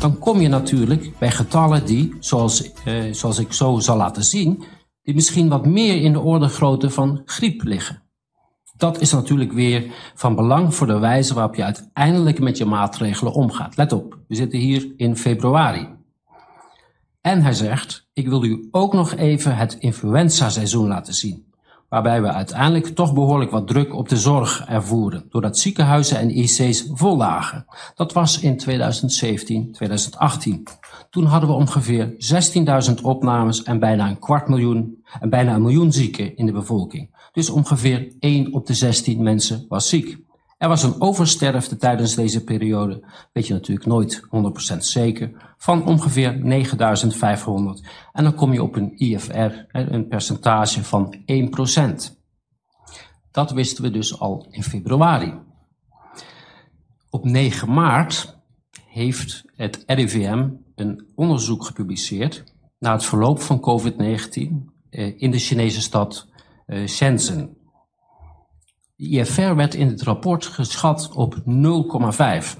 dan 0.00 0.18
kom 0.18 0.40
je 0.40 0.48
natuurlijk 0.48 1.18
bij 1.18 1.30
getallen 1.30 1.86
die, 1.86 2.16
zoals, 2.20 2.72
eh, 2.84 3.12
zoals 3.12 3.38
ik 3.38 3.52
zo 3.52 3.78
zal 3.78 3.96
laten 3.96 4.24
zien, 4.24 4.64
die 5.02 5.14
misschien 5.14 5.48
wat 5.48 5.66
meer 5.66 6.02
in 6.02 6.12
de 6.12 6.20
orde 6.20 6.48
grootte 6.48 6.90
van 6.90 7.22
griep 7.24 7.62
liggen. 7.62 8.02
Dat 8.76 9.00
is 9.00 9.12
natuurlijk 9.12 9.52
weer 9.52 9.84
van 10.14 10.34
belang 10.34 10.74
voor 10.74 10.86
de 10.86 10.98
wijze 10.98 11.34
waarop 11.34 11.54
je 11.54 11.64
uiteindelijk 11.64 12.38
met 12.38 12.56
je 12.58 12.64
maatregelen 12.64 13.32
omgaat. 13.32 13.76
Let 13.76 13.92
op, 13.92 14.18
we 14.28 14.34
zitten 14.34 14.58
hier 14.58 14.92
in 14.96 15.16
februari. 15.16 15.88
En 17.20 17.42
hij 17.42 17.52
zegt, 17.52 18.08
ik 18.12 18.28
wil 18.28 18.44
u 18.44 18.68
ook 18.70 18.92
nog 18.92 19.14
even 19.14 19.56
het 19.56 19.76
influenza-seizoen 19.78 20.88
laten 20.88 21.14
zien. 21.14 21.47
Waarbij 21.88 22.22
we 22.22 22.32
uiteindelijk 22.32 22.86
toch 22.86 23.14
behoorlijk 23.14 23.50
wat 23.50 23.66
druk 23.66 23.94
op 23.94 24.08
de 24.08 24.16
zorg 24.16 24.64
ervoeren. 24.66 25.26
Doordat 25.30 25.58
ziekenhuizen 25.58 26.18
en 26.18 26.38
IC's 26.38 26.90
vol 26.92 27.16
lagen. 27.16 27.66
Dat 27.94 28.12
was 28.12 28.40
in 28.40 28.56
2017, 28.56 29.72
2018. 29.72 30.66
Toen 31.10 31.24
hadden 31.24 31.48
we 31.48 31.54
ongeveer 31.54 32.14
16.000 32.88 32.94
opnames 33.02 33.62
en 33.62 33.78
bijna 33.78 34.08
een 34.08 34.18
kwart 34.18 34.48
miljoen 34.48 35.04
en 35.20 35.30
bijna 35.30 35.54
een 35.54 35.62
miljoen 35.62 35.92
zieken 35.92 36.36
in 36.36 36.46
de 36.46 36.52
bevolking. 36.52 37.30
Dus 37.32 37.50
ongeveer 37.50 38.12
1 38.20 38.52
op 38.52 38.66
de 38.66 38.74
16 38.74 39.22
mensen 39.22 39.64
was 39.68 39.88
ziek. 39.88 40.26
Er 40.58 40.68
was 40.68 40.82
een 40.82 41.00
oversterfte 41.00 41.76
tijdens 41.76 42.14
deze 42.14 42.44
periode, 42.44 43.04
weet 43.32 43.46
je 43.46 43.52
natuurlijk 43.52 43.86
nooit 43.86 44.22
100% 44.74 44.76
zeker, 44.78 45.54
van 45.56 45.86
ongeveer 45.86 46.38
9500. 46.38 47.82
En 48.12 48.24
dan 48.24 48.34
kom 48.34 48.52
je 48.52 48.62
op 48.62 48.76
een 48.76 48.92
IFR, 48.96 49.52
een 49.70 50.08
percentage 50.08 50.84
van 50.84 51.14
1%. 52.10 52.18
Dat 53.30 53.50
wisten 53.50 53.84
we 53.84 53.90
dus 53.90 54.20
al 54.20 54.46
in 54.50 54.62
februari. 54.62 55.34
Op 57.10 57.24
9 57.24 57.72
maart 57.72 58.38
heeft 58.86 59.44
het 59.56 59.82
RIVM 59.86 60.48
een 60.74 61.06
onderzoek 61.14 61.64
gepubliceerd 61.64 62.44
naar 62.78 62.92
het 62.92 63.04
verloop 63.04 63.40
van 63.40 63.60
COVID-19 63.60 64.74
eh, 64.90 65.20
in 65.20 65.30
de 65.30 65.38
Chinese 65.38 65.80
stad 65.80 66.28
eh, 66.66 66.86
Shenzhen. 66.86 67.56
De 68.98 69.08
IFR 69.08 69.54
werd 69.54 69.74
in 69.74 69.88
het 69.88 70.02
rapport 70.02 70.46
geschat 70.46 71.10
op 71.12 71.34
0,5. 71.34 71.42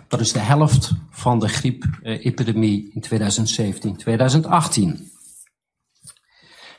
Dat 0.09 0.21
is 0.21 0.33
de 0.33 0.39
helft 0.39 0.93
van 1.11 1.39
de 1.39 1.49
griepepidemie 1.49 2.91
in 2.93 3.05
2017-2018. 4.99 5.01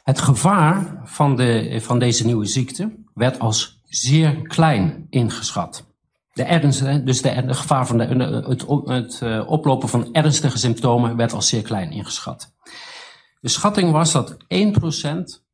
Het 0.03 0.19
gevaar 0.19 1.01
van, 1.03 1.35
de, 1.35 1.77
van 1.81 1.99
deze 1.99 2.25
nieuwe 2.25 2.45
ziekte 2.45 2.95
werd 3.13 3.39
als 3.39 3.81
zeer 3.85 4.41
klein 4.41 5.07
ingeschat. 5.09 5.85
De 6.33 6.43
ernst, 6.43 7.05
dus 7.05 7.21
de, 7.21 7.45
de 7.45 7.53
gevaar 7.53 7.87
van 7.87 7.97
de, 7.97 8.05
het, 8.47 8.65
het 8.85 9.21
uh, 9.23 9.49
oplopen 9.49 9.89
van 9.89 10.13
ernstige 10.13 10.57
symptomen 10.57 11.15
werd 11.15 11.33
als 11.33 11.47
zeer 11.47 11.61
klein 11.61 11.91
ingeschat. 11.91 12.53
De 13.39 13.49
schatting 13.49 13.91
was 13.91 14.11
dat 14.11 14.37
1% 14.37 14.37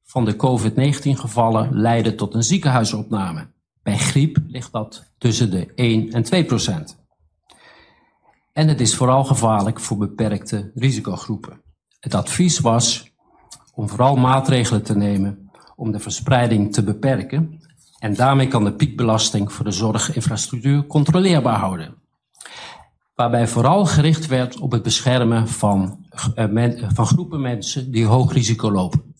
van 0.03 0.25
de 0.25 0.35
COVID-19 0.35 1.09
gevallen 1.19 1.79
leidde 1.79 2.15
tot 2.15 2.33
een 2.33 2.43
ziekenhuisopname. 2.43 3.53
Bij 3.85 3.97
griep 3.97 4.37
ligt 4.47 4.71
dat 4.71 5.11
tussen 5.17 5.51
de 5.51 5.73
1 5.75 6.11
en 6.11 6.23
2 6.23 6.45
procent. 6.45 6.97
En 8.53 8.67
het 8.67 8.81
is 8.81 8.95
vooral 8.95 9.23
gevaarlijk 9.23 9.79
voor 9.79 9.97
beperkte 9.97 10.71
risicogroepen. 10.75 11.61
Het 11.99 12.13
advies 12.13 12.59
was 12.59 13.13
om 13.73 13.89
vooral 13.89 14.15
maatregelen 14.15 14.83
te 14.83 14.95
nemen 14.95 15.51
om 15.75 15.91
de 15.91 15.99
verspreiding 15.99 16.73
te 16.73 16.83
beperken. 16.83 17.59
En 17.99 18.13
daarmee 18.13 18.47
kan 18.47 18.63
de 18.63 18.73
piekbelasting 18.73 19.53
voor 19.53 19.65
de 19.65 19.71
zorginfrastructuur 19.71 20.85
controleerbaar 20.85 21.59
houden. 21.59 21.95
Waarbij 23.15 23.47
vooral 23.47 23.85
gericht 23.85 24.27
werd 24.27 24.59
op 24.59 24.71
het 24.71 24.83
beschermen 24.83 25.47
van, 25.47 26.05
uh, 26.35 26.89
van 26.93 27.05
groepen 27.05 27.41
mensen 27.41 27.91
die 27.91 28.05
hoog 28.05 28.33
risico 28.33 28.71
lopen. 28.71 29.15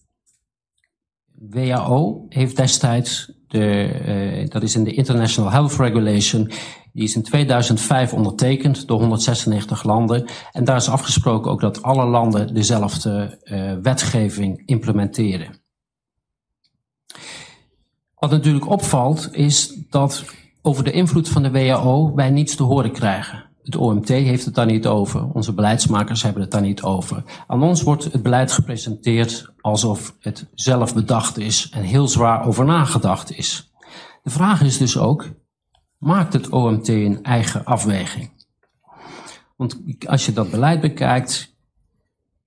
WHO 1.32 2.26
heeft 2.30 2.56
destijds 2.56 3.35
de, 3.60 4.42
uh, 4.42 4.50
dat 4.50 4.64
is 4.64 4.76
in 4.76 4.84
de 4.84 4.94
International 4.94 5.52
Health 5.52 5.76
Regulation. 5.76 6.52
Die 6.94 7.04
is 7.04 7.16
in 7.16 7.24
2005 7.24 8.14
ondertekend 8.14 8.88
door 8.88 9.00
196 9.00 9.84
landen. 9.84 10.26
En 10.52 10.64
daar 10.64 10.76
is 10.76 10.90
afgesproken 10.90 11.52
ook 11.52 11.62
dat 11.62 11.82
alle 11.82 12.06
landen 12.06 12.54
dezelfde 12.54 13.40
uh, 13.44 13.74
wetgeving 13.82 14.62
implementeren. 14.66 15.64
Wat 18.16 18.32
natuurlijk 18.32 18.70
opvalt 18.70 19.30
is 19.32 19.78
dat 19.90 20.26
over 20.62 20.84
de 20.84 20.92
invloed 20.92 21.30
van 21.30 21.44
de 21.44 21.52
WHO 21.52 22.16
wij 22.16 22.30
niets 22.30 22.56
te 22.56 22.64
horen 22.64 22.92
krijgen. 22.92 23.44
Het 23.66 23.76
OMT 23.76 24.08
heeft 24.08 24.46
het 24.46 24.56
daar 24.56 24.66
niet 24.66 24.88
over. 24.88 25.28
Onze 25.34 25.54
beleidsmakers 25.54 26.24
hebben 26.24 26.42
het 26.42 26.52
daar 26.52 26.62
niet 26.62 26.82
over. 26.82 27.24
Aan 27.48 27.64
ons 27.64 27.82
wordt 27.82 28.04
het 28.04 28.24
beleid 28.24 28.52
gepresenteerd 28.52 29.54
alsof 29.62 30.16
het 30.20 30.46
zelf 30.54 30.94
bedacht 30.94 31.38
is 31.38 31.70
en 31.70 31.82
heel 31.82 32.08
zwaar 32.08 32.46
over 32.46 32.66
nagedacht 32.66 33.38
is. 33.38 33.72
De 34.24 34.30
vraag 34.30 34.62
is 34.62 34.78
dus 34.78 34.98
ook, 34.98 35.30
maakt 35.98 36.34
het 36.34 36.50
OMT 36.50 36.88
een 36.88 37.24
eigen 37.24 37.66
afweging? 37.66 38.30
Want 39.56 39.80
als 40.08 40.26
je 40.26 40.34
dat 40.34 40.52
beleid 40.52 40.82
bekijkt, 40.82 41.56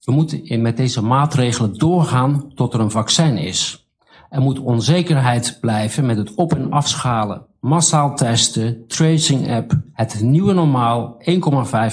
we 0.01 0.13
moeten 0.13 0.63
met 0.63 0.77
deze 0.77 1.03
maatregelen 1.03 1.79
doorgaan 1.79 2.53
tot 2.55 2.75
er 2.75 2.81
een 2.81 2.91
vaccin 2.91 3.37
is. 3.37 3.89
Er 4.31 4.41
moet 4.41 4.59
onzekerheid 4.59 5.59
blijven 5.61 6.07
met 6.07 6.17
het 6.17 6.35
op- 6.35 6.55
en 6.55 6.73
afschalen 6.73 7.47
massaal 7.61 8.17
testen, 8.17 8.87
tracing 8.87 9.51
app, 9.51 9.73
het 9.93 10.21
nieuwe 10.21 10.53
normaal, 10.53 11.23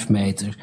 1,5 0.04 0.10
meter. 0.10 0.58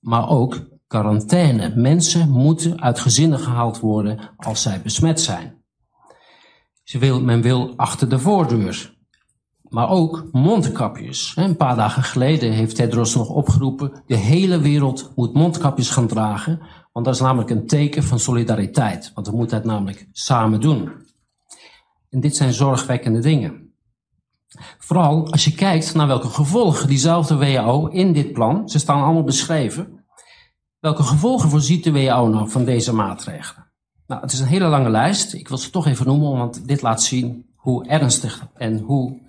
Maar 0.00 0.28
ook 0.28 0.66
quarantaine. 0.86 1.72
Mensen 1.76 2.30
moeten 2.30 2.80
uit 2.82 2.98
gezinnen 2.98 3.38
gehaald 3.38 3.80
worden 3.80 4.30
als 4.36 4.62
zij 4.62 4.80
besmet 4.82 5.20
zijn. 5.20 5.62
Ze 6.82 6.98
wil, 6.98 7.20
men 7.20 7.42
wil 7.42 7.72
achter 7.76 8.08
de 8.08 8.18
voordeur. 8.18 8.96
Maar 9.68 9.88
ook 9.88 10.28
mondkapjes. 10.32 11.32
Een 11.36 11.56
paar 11.56 11.76
dagen 11.76 12.02
geleden 12.02 12.52
heeft 12.52 12.76
Tedros 12.76 13.14
nog 13.14 13.28
opgeroepen: 13.28 14.02
de 14.06 14.16
hele 14.16 14.60
wereld 14.60 15.12
moet 15.16 15.34
mondkapjes 15.34 15.90
gaan 15.90 16.06
dragen. 16.06 16.60
Want 16.92 17.06
dat 17.06 17.14
is 17.14 17.20
namelijk 17.20 17.50
een 17.50 17.66
teken 17.66 18.02
van 18.02 18.18
solidariteit. 18.18 19.10
Want 19.14 19.26
we 19.26 19.36
moeten 19.36 19.56
het 19.56 19.66
namelijk 19.66 20.08
samen 20.12 20.60
doen. 20.60 20.90
En 22.10 22.20
dit 22.20 22.36
zijn 22.36 22.52
zorgwekkende 22.52 23.20
dingen. 23.20 23.63
Vooral 24.78 25.30
als 25.30 25.44
je 25.44 25.54
kijkt 25.54 25.94
naar 25.94 26.06
welke 26.06 26.28
gevolgen 26.28 26.88
diezelfde 26.88 27.36
WHO 27.36 27.86
in 27.86 28.12
dit 28.12 28.32
plan, 28.32 28.68
ze 28.68 28.78
staan 28.78 29.02
allemaal 29.02 29.24
beschreven, 29.24 30.04
welke 30.80 31.02
gevolgen 31.02 31.50
voorziet 31.50 31.84
de 31.84 31.92
WHO 31.92 32.28
nou 32.28 32.50
van 32.50 32.64
deze 32.64 32.94
maatregelen? 32.94 33.72
Nou, 34.06 34.20
het 34.20 34.32
is 34.32 34.40
een 34.40 34.46
hele 34.46 34.66
lange 34.66 34.90
lijst. 34.90 35.34
Ik 35.34 35.48
wil 35.48 35.58
ze 35.58 35.70
toch 35.70 35.86
even 35.86 36.06
noemen, 36.06 36.30
want 36.30 36.68
dit 36.68 36.82
laat 36.82 37.02
zien 37.02 37.46
hoe 37.54 37.86
ernstig 37.86 38.46
en 38.54 38.78
hoe 38.78 39.22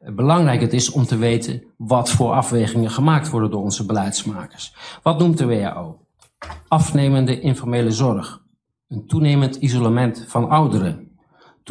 belangrijk 0.00 0.60
het 0.60 0.72
is 0.72 0.90
om 0.90 1.04
te 1.04 1.16
weten 1.16 1.62
wat 1.76 2.10
voor 2.10 2.32
afwegingen 2.32 2.90
gemaakt 2.90 3.30
worden 3.30 3.50
door 3.50 3.62
onze 3.62 3.86
beleidsmakers. 3.86 4.74
Wat 5.02 5.18
noemt 5.18 5.38
de 5.38 5.46
WHO? 5.46 5.98
Afnemende 6.68 7.40
informele 7.40 7.90
zorg, 7.90 8.42
een 8.88 9.06
toenemend 9.06 9.56
isolement 9.56 10.24
van 10.28 10.48
ouderen, 10.48 11.09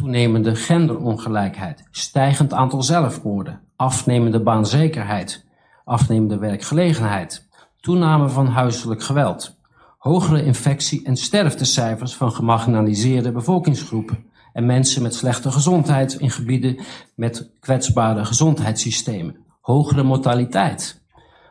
toenemende 0.00 0.56
genderongelijkheid, 0.56 1.84
stijgend 1.90 2.52
aantal 2.52 2.82
zelfmoorden, 2.82 3.60
afnemende 3.76 4.42
baanzekerheid, 4.42 5.46
afnemende 5.84 6.38
werkgelegenheid, 6.38 7.48
toename 7.80 8.28
van 8.28 8.46
huiselijk 8.46 9.02
geweld, 9.02 9.58
hogere 9.98 10.44
infectie- 10.44 11.04
en 11.04 11.16
sterftecijfers 11.16 12.14
van 12.14 12.32
gemarginaliseerde 12.32 13.32
bevolkingsgroepen 13.32 14.24
en 14.52 14.66
mensen 14.66 15.02
met 15.02 15.14
slechte 15.14 15.50
gezondheid 15.50 16.14
in 16.14 16.30
gebieden 16.30 16.78
met 17.14 17.50
kwetsbare 17.60 18.24
gezondheidssystemen, 18.24 19.36
hogere 19.60 20.02
mortaliteit, 20.02 21.02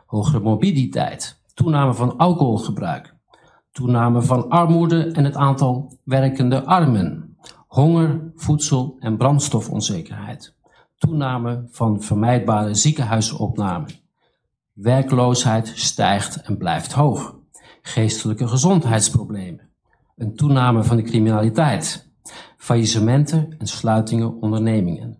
hogere 0.06 0.40
morbiditeit, 0.40 1.40
toename 1.54 1.94
van 1.94 2.16
alcoholgebruik, 2.16 3.14
toename 3.72 4.22
van 4.22 4.48
armoede 4.48 5.10
en 5.12 5.24
het 5.24 5.36
aantal 5.36 5.92
werkende 6.04 6.64
armen, 6.64 7.29
honger, 7.70 8.32
voedsel- 8.34 8.96
en 8.98 9.16
brandstofonzekerheid, 9.16 10.54
toename 10.98 11.66
van 11.70 12.02
vermijdbare 12.02 12.74
ziekenhuisopname. 12.74 13.86
Werkloosheid 14.72 15.72
stijgt 15.74 16.36
en 16.36 16.56
blijft 16.56 16.92
hoog. 16.92 17.34
Geestelijke 17.82 18.48
gezondheidsproblemen. 18.48 19.68
Een 20.16 20.36
toename 20.36 20.84
van 20.84 20.96
de 20.96 21.02
criminaliteit. 21.02 22.08
Faillissementen 22.56 23.54
en 23.58 23.66
sluitingen 23.66 24.40
ondernemingen. 24.40 25.18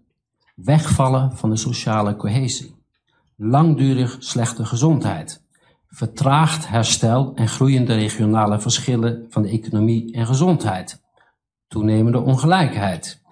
Wegvallen 0.55 1.37
van 1.37 1.51
de 1.51 1.57
sociale 1.57 2.17
cohesie. 2.17 2.75
Langdurig 3.37 4.17
slechte 4.19 4.65
gezondheid. 4.65 5.43
Vertraagd 5.89 6.69
herstel 6.69 7.33
en 7.35 7.49
groeiende 7.49 7.95
regionale 7.95 8.61
verschillen 8.61 9.27
van 9.29 9.43
de 9.43 9.49
economie 9.49 10.13
en 10.15 10.27
gezondheid 10.27 11.01
toenemende 11.71 12.21
ongelijkheid, 12.21 13.23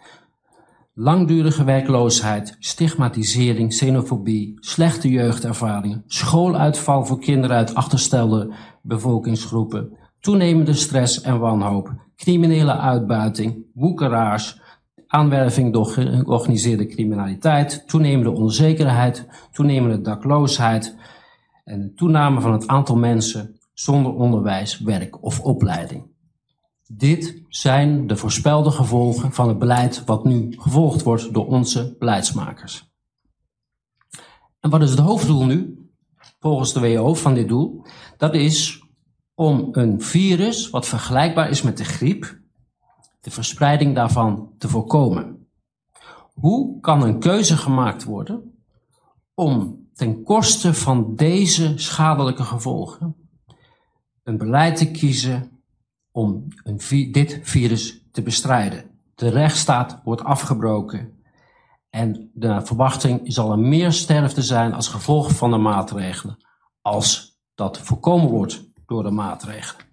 langdurige 0.95 1.65
werkloosheid, 1.65 2.57
stigmatisering, 2.59 3.69
xenofobie, 3.69 4.55
slechte 4.57 5.09
jeugdervaringen, 5.09 6.03
schooluitval 6.07 7.05
voor 7.05 7.21
kinderen 7.21 7.57
uit 7.57 7.75
achterstelde 7.75 8.53
bevolkingsgroepen, 8.83 9.99
toenemende 10.21 10.73
stress 10.73 11.21
en 11.21 11.39
wanhoop, 11.39 11.93
criminele 12.17 12.77
uitbuiting, 12.77 13.65
woekeraars, 13.75 14.61
aanwerving 15.07 15.73
door 15.73 15.87
georganiseerde 15.87 16.87
criminaliteit, 16.87 17.89
toenemende 17.89 18.31
onzekerheid, 18.31 19.29
toenemende 19.53 20.01
dakloosheid 20.01 20.97
en 21.65 21.93
toename 21.95 22.41
van 22.41 22.53
het 22.53 22.67
aantal 22.67 22.97
mensen 22.97 23.59
zonder 23.75 24.13
onderwijs, 24.13 24.79
werk 24.79 25.23
of 25.23 25.41
opleiding. 25.41 26.17
Dit 26.93 27.43
zijn 27.49 28.07
de 28.07 28.17
voorspelde 28.17 28.71
gevolgen 28.71 29.33
van 29.33 29.49
het 29.49 29.59
beleid 29.59 30.05
wat 30.05 30.25
nu 30.25 30.55
gevolgd 30.59 31.03
wordt 31.03 31.33
door 31.33 31.47
onze 31.47 31.97
beleidsmakers. 31.99 32.91
En 34.61 34.71
wat 34.71 34.83
is 34.83 34.91
het 34.91 34.99
hoofddoel 34.99 35.45
nu, 35.45 35.89
volgens 36.39 36.73
de 36.73 36.81
WHO 36.81 37.15
van 37.15 37.35
dit 37.35 37.49
doel? 37.49 37.85
Dat 38.17 38.35
is 38.35 38.83
om 39.35 39.69
een 39.73 40.03
virus 40.03 40.71
wat 40.71 40.87
vergelijkbaar 40.87 41.51
is 41.51 41.63
met 41.63 41.77
de 41.77 41.85
griep, 41.85 42.41
de 43.21 43.31
verspreiding 43.31 43.95
daarvan 43.95 44.53
te 44.59 44.69
voorkomen. 44.69 45.49
Hoe 46.35 46.81
kan 46.81 47.03
een 47.03 47.19
keuze 47.19 47.57
gemaakt 47.57 48.05
worden 48.05 48.63
om 49.35 49.87
ten 49.95 50.23
koste 50.23 50.75
van 50.75 51.15
deze 51.17 51.73
schadelijke 51.77 52.43
gevolgen 52.43 53.17
een 54.23 54.39
beleid 54.39 54.77
te 54.77 54.91
kiezen 54.91 55.58
om 56.11 56.47
een, 56.63 57.13
dit 57.13 57.41
virus 57.43 58.05
te 58.13 58.23
bestrijden. 58.23 58.85
De 59.15 59.29
rechtsstaat 59.29 60.01
wordt 60.05 60.25
afgebroken 60.25 61.23
en 61.91 62.31
de 62.35 62.67
verwachting 62.67 63.21
zal 63.25 63.51
er 63.53 63.59
meer 63.59 63.93
sterfte 63.93 64.43
zijn 64.43 64.75
als 64.75 64.89
gevolg 64.89 65.33
van 65.33 65.51
de 65.51 65.57
maatregelen 65.57 66.47
als 66.83 67.39
dat 67.55 67.79
voorkomen 67.79 68.31
wordt 68.31 68.71
door 68.87 69.03
de 69.03 69.11
maatregelen. 69.11 69.87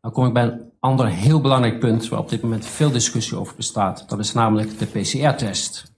Dan 0.00 0.12
kom 0.12 0.26
ik 0.26 0.32
bij 0.32 0.42
een 0.42 0.72
ander 0.80 1.06
heel 1.06 1.40
belangrijk 1.40 1.78
punt 1.78 2.08
waar 2.08 2.18
op 2.18 2.28
dit 2.28 2.42
moment 2.42 2.66
veel 2.66 2.90
discussie 2.90 3.36
over 3.36 3.56
bestaat. 3.56 4.08
Dat 4.08 4.18
is 4.18 4.32
namelijk 4.32 4.78
de 4.78 4.86
PCR-test. 4.86 5.96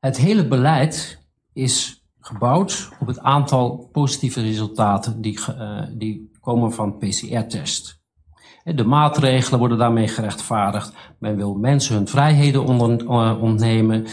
Het 0.00 0.16
hele 0.16 0.48
beleid 0.48 1.22
is 1.52 2.04
gebouwd 2.20 2.88
op 3.00 3.06
het 3.06 3.18
aantal 3.18 3.88
positieve 3.92 4.40
resultaten 4.40 5.20
die, 5.20 5.40
uh, 5.48 5.82
die 5.92 6.30
komen 6.44 6.72
van 6.72 6.98
PCR-test. 6.98 8.02
De 8.64 8.84
maatregelen 8.84 9.58
worden 9.58 9.78
daarmee 9.78 10.08
gerechtvaardigd. 10.08 10.92
Men 11.18 11.36
wil 11.36 11.54
mensen 11.54 11.94
hun 11.94 12.08
vrijheden 12.08 12.80
uh, 13.02 13.42
ontnemen. 13.42 14.06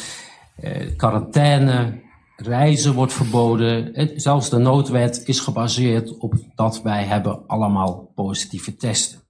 Uh, 0.63 0.95
quarantaine, 0.97 2.01
reizen 2.35 2.93
wordt 2.93 3.13
verboden. 3.13 3.91
Zelfs 4.15 4.49
de 4.49 4.57
noodwet 4.57 5.21
is 5.25 5.39
gebaseerd 5.39 6.17
op 6.17 6.33
dat 6.55 6.81
wij 6.81 7.03
hebben 7.03 7.47
allemaal 7.47 8.11
positieve 8.15 8.75
testen. 8.75 9.20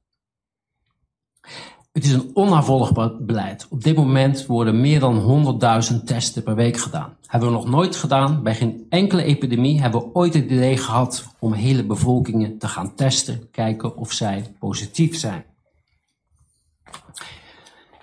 Het 1.92 2.04
is 2.04 2.12
een 2.12 2.32
onnavolgbaar 2.34 3.24
beleid. 3.24 3.68
Op 3.70 3.84
dit 3.84 3.96
moment 3.96 4.46
worden 4.46 4.82
meer 4.82 5.00
dan 5.00 5.46
100.000 5.92 6.04
testen 6.06 6.44
per 6.44 6.56
week 6.56 6.78
gedaan. 6.78 7.18
Hebben 7.28 7.50
we 7.50 7.56
nog 7.56 7.68
nooit 7.68 7.96
gedaan. 7.96 8.44
Bij 8.44 8.56
geen 8.56 8.86
enkele 8.90 9.24
epidemie 9.24 9.82
hebben 9.82 10.02
we 10.02 10.14
ooit 10.14 10.34
het 10.34 10.44
idee 10.44 10.78
gehad 10.78 11.28
om 11.40 11.54
hele 11.54 11.86
bevolkingen 11.86 12.58
te 12.58 12.68
gaan 12.68 12.96
testen, 12.96 13.50
kijken 13.52 13.96
of 13.98 14.12
zij 14.12 14.56
positief 14.60 15.18
zijn. 15.18 15.46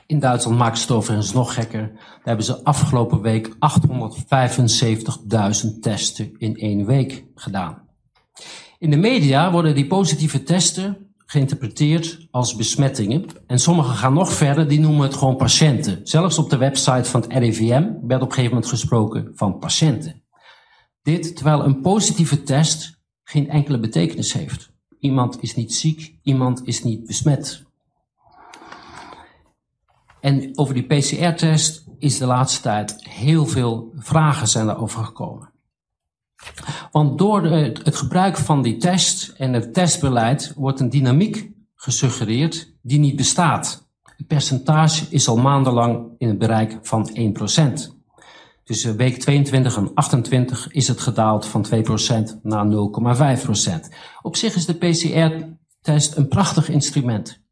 In 0.07 0.19
Duitsland 0.19 0.59
maakt 0.59 0.81
het 0.81 0.91
overigens 0.91 1.33
nog 1.33 1.55
gekker. 1.55 1.91
Daar 1.93 2.21
hebben 2.23 2.45
ze 2.45 2.65
afgelopen 2.65 3.21
week 3.21 3.49
875.000 3.49 3.57
testen 5.81 6.39
in 6.39 6.57
één 6.57 6.87
week 6.87 7.25
gedaan. 7.35 7.89
In 8.79 8.91
de 8.91 8.97
media 8.97 9.53
worden 9.53 9.75
die 9.75 9.87
positieve 9.87 10.43
testen 10.43 11.08
geïnterpreteerd 11.31 12.27
als 12.31 12.55
besmettingen. 12.55 13.25
En 13.47 13.59
sommigen 13.59 13.95
gaan 13.95 14.13
nog 14.13 14.33
verder, 14.33 14.69
die 14.69 14.81
noemen 14.81 15.03
het 15.03 15.15
gewoon 15.15 15.37
patiënten. 15.37 16.01
Zelfs 16.03 16.39
op 16.39 16.51
de 16.51 16.57
website 16.57 17.11
van 17.11 17.21
het 17.21 17.33
RIVM 17.33 17.83
werd 17.83 18.23
op 18.23 18.29
een 18.29 18.35
gegeven 18.35 18.49
moment 18.49 18.67
gesproken 18.67 19.31
van 19.35 19.59
patiënten. 19.59 20.23
Dit 21.03 21.37
terwijl 21.37 21.65
een 21.65 21.81
positieve 21.81 22.43
test 22.43 23.01
geen 23.23 23.51
enkele 23.51 23.79
betekenis 23.79 24.33
heeft. 24.33 24.71
Iemand 24.99 25.43
is 25.43 25.55
niet 25.55 25.75
ziek, 25.75 26.19
iemand 26.23 26.67
is 26.67 26.83
niet 26.83 27.07
besmet. 27.07 27.63
En 30.21 30.59
over 30.59 30.75
die 30.75 30.87
PCR-test 30.87 31.85
is 31.99 32.19
de 32.19 32.27
laatste 32.27 32.61
tijd 32.61 33.09
heel 33.09 33.47
veel 33.47 33.93
vragen 33.97 34.49
zijn 34.49 34.67
daarover 34.67 35.05
gekomen. 35.05 35.53
Want 36.91 37.19
door 37.19 37.45
het 37.45 37.97
gebruik 37.97 38.37
van 38.37 38.63
die 38.63 38.77
test 38.77 39.29
en 39.37 39.53
het 39.53 39.75
testbeleid 39.75 40.53
wordt 40.57 40.81
een 40.81 40.89
dynamiek 40.89 41.51
gesuggereerd 41.75 42.73
die 42.83 42.99
niet 42.99 43.17
bestaat. 43.17 43.89
Het 44.17 44.27
percentage 44.27 45.07
is 45.11 45.29
al 45.29 45.37
maandenlang 45.37 46.11
in 46.19 46.29
het 46.29 46.39
bereik 46.39 46.79
van 46.83 47.11
1%. 47.89 47.99
Tussen 48.65 48.97
week 48.97 49.19
22 49.19 49.77
en 49.77 49.91
28 49.95 50.73
is 50.73 50.89
het 50.89 51.01
gedaald 51.01 51.47
van 51.47 51.67
2% 51.67 51.79
naar 52.43 52.67
0,5%. 52.67 53.95
Op 54.23 54.37
zich 54.37 54.55
is 54.55 54.67
de 54.67 54.75
PCR-test 54.75 56.17
een 56.17 56.29
prachtig 56.29 56.69
instrument, 56.69 57.43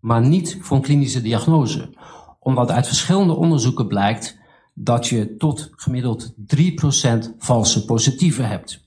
maar 0.00 0.20
niet 0.20 0.58
voor 0.60 0.76
een 0.76 0.82
klinische 0.82 1.22
diagnose, 1.22 1.94
omdat 2.38 2.70
uit 2.70 2.86
verschillende 2.86 3.34
onderzoeken 3.34 3.86
blijkt 3.86 4.38
dat 4.78 5.06
je 5.06 5.36
tot 5.36 5.70
gemiddeld 5.76 6.34
3% 6.34 6.34
valse 7.38 7.84
positieven 7.84 8.48
hebt. 8.48 8.84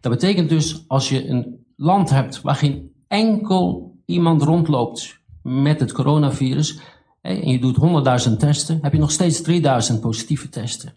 Dat 0.00 0.12
betekent 0.12 0.48
dus 0.48 0.84
als 0.86 1.08
je 1.08 1.28
een 1.28 1.64
land 1.76 2.10
hebt 2.10 2.40
waar 2.40 2.54
geen 2.54 2.92
enkel 3.08 3.94
iemand 4.04 4.42
rondloopt 4.42 5.18
met 5.42 5.80
het 5.80 5.92
coronavirus 5.92 6.80
en 7.20 7.48
je 7.48 7.58
doet 7.60 8.26
100.000 8.28 8.36
testen, 8.36 8.78
heb 8.82 8.92
je 8.92 8.98
nog 8.98 9.10
steeds 9.10 9.42
3000 9.42 10.00
positieve 10.00 10.48
testen. 10.48 10.94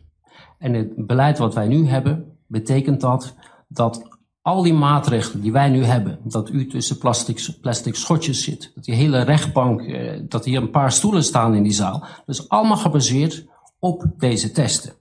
En 0.57 0.73
het 0.73 1.07
beleid 1.07 1.37
wat 1.37 1.53
wij 1.53 1.67
nu 1.67 1.87
hebben, 1.87 2.37
betekent 2.47 3.01
dat 3.01 3.35
dat 3.67 4.19
al 4.41 4.61
die 4.61 4.73
maatregelen 4.73 5.41
die 5.41 5.51
wij 5.51 5.69
nu 5.69 5.83
hebben, 5.83 6.19
dat 6.23 6.49
u 6.49 6.67
tussen 6.67 6.97
plastic, 6.97 7.49
plastic 7.61 7.95
schotjes 7.95 8.43
zit, 8.43 8.71
dat 8.75 8.83
die 8.83 8.95
hele 8.95 9.21
rechtbank, 9.21 9.81
eh, 9.81 10.19
dat 10.27 10.45
hier 10.45 10.61
een 10.61 10.71
paar 10.71 10.91
stoelen 10.91 11.23
staan 11.23 11.55
in 11.55 11.63
die 11.63 11.71
zaal, 11.71 11.99
dat 11.99 12.35
is 12.35 12.49
allemaal 12.49 12.77
gebaseerd 12.77 13.45
op 13.79 14.13
deze 14.17 14.51
testen. 14.51 14.93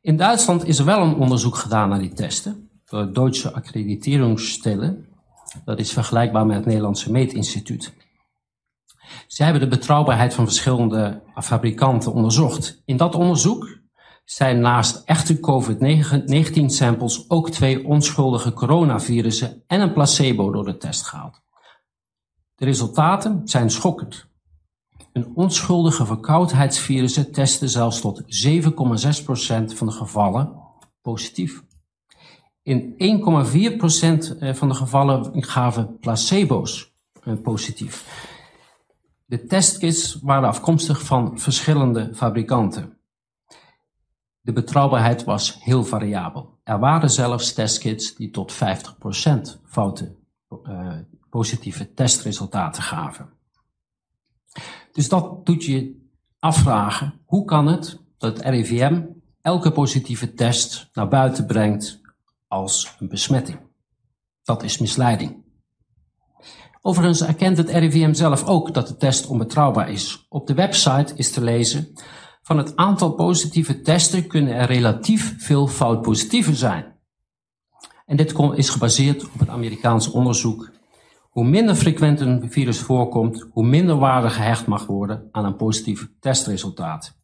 In 0.00 0.16
Duitsland 0.16 0.66
is 0.66 0.78
er 0.78 0.84
wel 0.84 1.02
een 1.02 1.14
onderzoek 1.14 1.56
gedaan 1.56 1.88
naar 1.88 1.98
die 1.98 2.12
testen 2.12 2.70
door 2.84 3.12
Duitse 3.12 3.52
Accrediteringsstelle. 3.52 5.04
Dat 5.64 5.78
is 5.78 5.92
vergelijkbaar 5.92 6.46
met 6.46 6.56
het 6.56 6.66
Nederlandse 6.66 7.12
Meetinstituut. 7.12 7.92
Zij 9.26 9.46
hebben 9.46 9.70
de 9.70 9.76
betrouwbaarheid 9.76 10.34
van 10.34 10.44
verschillende 10.44 11.22
fabrikanten 11.34 12.12
onderzocht. 12.12 12.82
In 12.84 12.96
dat 12.96 13.14
onderzoek 13.14 13.80
zijn 14.24 14.60
naast 14.60 15.02
echte 15.04 15.40
COVID-19 15.40 16.64
samples 16.66 17.30
ook 17.30 17.50
twee 17.50 17.86
onschuldige 17.86 18.52
coronavirussen 18.52 19.62
en 19.66 19.80
een 19.80 19.92
placebo 19.92 20.50
door 20.50 20.64
de 20.64 20.76
test 20.76 21.06
gehaald. 21.06 21.40
De 22.54 22.64
resultaten 22.64 23.40
zijn 23.44 23.70
schokkend. 23.70 24.30
Een 25.12 25.32
onschuldige 25.34 26.06
verkoudheidsvirussen 26.06 27.32
testen 27.32 27.68
zelfs 27.68 28.00
tot 28.00 28.22
7,6% 28.22 28.64
van 29.74 29.86
de 29.86 29.92
gevallen 29.92 30.60
positief. 31.02 31.62
In 32.62 32.92
1,4% 32.92 34.38
eh, 34.38 34.54
van 34.54 34.68
de 34.68 34.74
gevallen 34.74 35.44
gaven 35.44 35.98
placebo's 35.98 36.94
eh, 37.22 37.34
positief. 37.42 38.30
De 39.26 39.44
testkits 39.44 40.18
waren 40.22 40.48
afkomstig 40.48 41.02
van 41.02 41.38
verschillende 41.38 42.10
fabrikanten. 42.14 42.96
De 44.40 44.52
betrouwbaarheid 44.52 45.24
was 45.24 45.56
heel 45.60 45.84
variabel. 45.84 46.58
Er 46.64 46.78
waren 46.78 47.10
zelfs 47.10 47.52
testkits 47.52 48.14
die 48.14 48.30
tot 48.30 48.52
50% 48.52 48.56
foute 49.64 50.16
uh, 50.68 50.94
positieve 51.30 51.94
testresultaten 51.94 52.82
gaven. 52.82 53.32
Dus 54.92 55.08
dat 55.08 55.46
doet 55.46 55.64
je 55.64 56.00
afvragen, 56.38 57.20
hoe 57.24 57.44
kan 57.44 57.66
het 57.66 57.98
dat 58.18 58.36
het 58.36 58.46
RIVM 58.46 59.02
elke 59.42 59.72
positieve 59.72 60.34
test 60.34 60.88
naar 60.92 61.08
buiten 61.08 61.46
brengt 61.46 62.00
als 62.48 62.96
een 62.98 63.08
besmetting? 63.08 63.58
Dat 64.42 64.62
is 64.62 64.78
misleiding. 64.78 65.42
Overigens 66.80 67.22
erkent 67.22 67.56
het 67.56 67.70
RIVM 67.70 68.12
zelf 68.12 68.46
ook 68.46 68.74
dat 68.74 68.88
de 68.88 68.96
test 68.96 69.26
onbetrouwbaar 69.26 69.90
is. 69.90 70.26
Op 70.28 70.46
de 70.46 70.54
website 70.54 71.14
is 71.16 71.32
te 71.32 71.40
lezen, 71.40 71.92
van 72.42 72.58
het 72.58 72.76
aantal 72.76 73.12
positieve 73.12 73.80
testen 73.80 74.26
kunnen 74.26 74.54
er 74.54 74.66
relatief 74.66 75.34
veel 75.38 75.66
foutpositieven 75.66 76.54
zijn. 76.54 77.00
En 78.06 78.16
dit 78.16 78.34
is 78.54 78.68
gebaseerd 78.68 79.24
op 79.24 79.38
het 79.38 79.48
Amerikaanse 79.48 80.12
onderzoek 80.12 80.70
Hoe 81.32 81.44
minder 81.44 81.74
frequent 81.74 82.20
een 82.20 82.50
virus 82.50 82.80
voorkomt, 82.80 83.46
hoe 83.50 83.66
minder 83.66 83.96
waarde 83.96 84.30
gehecht 84.30 84.66
mag 84.66 84.86
worden 84.86 85.28
aan 85.30 85.44
een 85.44 85.56
positief 85.56 86.08
testresultaat. 86.20 87.18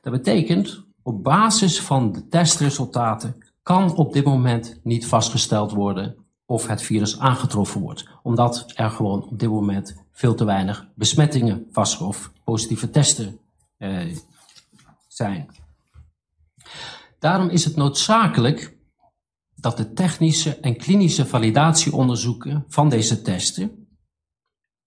Dat 0.00 0.12
betekent, 0.12 0.84
op 1.02 1.22
basis 1.22 1.80
van 1.80 2.12
de 2.12 2.28
testresultaten 2.28 3.36
kan 3.62 3.96
op 3.96 4.12
dit 4.12 4.24
moment 4.24 4.80
niet 4.82 5.06
vastgesteld 5.06 5.72
worden 5.72 6.16
of 6.46 6.66
het 6.66 6.82
virus 6.82 7.18
aangetroffen 7.18 7.80
wordt, 7.80 8.08
omdat 8.22 8.72
er 8.74 8.90
gewoon 8.90 9.22
op 9.22 9.38
dit 9.38 9.48
moment 9.48 9.96
veel 10.12 10.34
te 10.34 10.44
weinig 10.44 10.86
besmettingen 10.94 11.66
vast 11.70 12.00
of 12.00 12.32
positieve 12.44 12.90
testen 12.90 13.38
eh, 13.76 14.16
zijn. 15.08 15.48
Daarom 17.18 17.48
is 17.48 17.64
het 17.64 17.76
noodzakelijk 17.76 18.76
dat 19.62 19.76
de 19.76 19.92
technische 19.92 20.56
en 20.56 20.76
klinische 20.76 21.26
validatieonderzoeken 21.26 22.64
van 22.68 22.88
deze 22.88 23.22
testen 23.22 23.86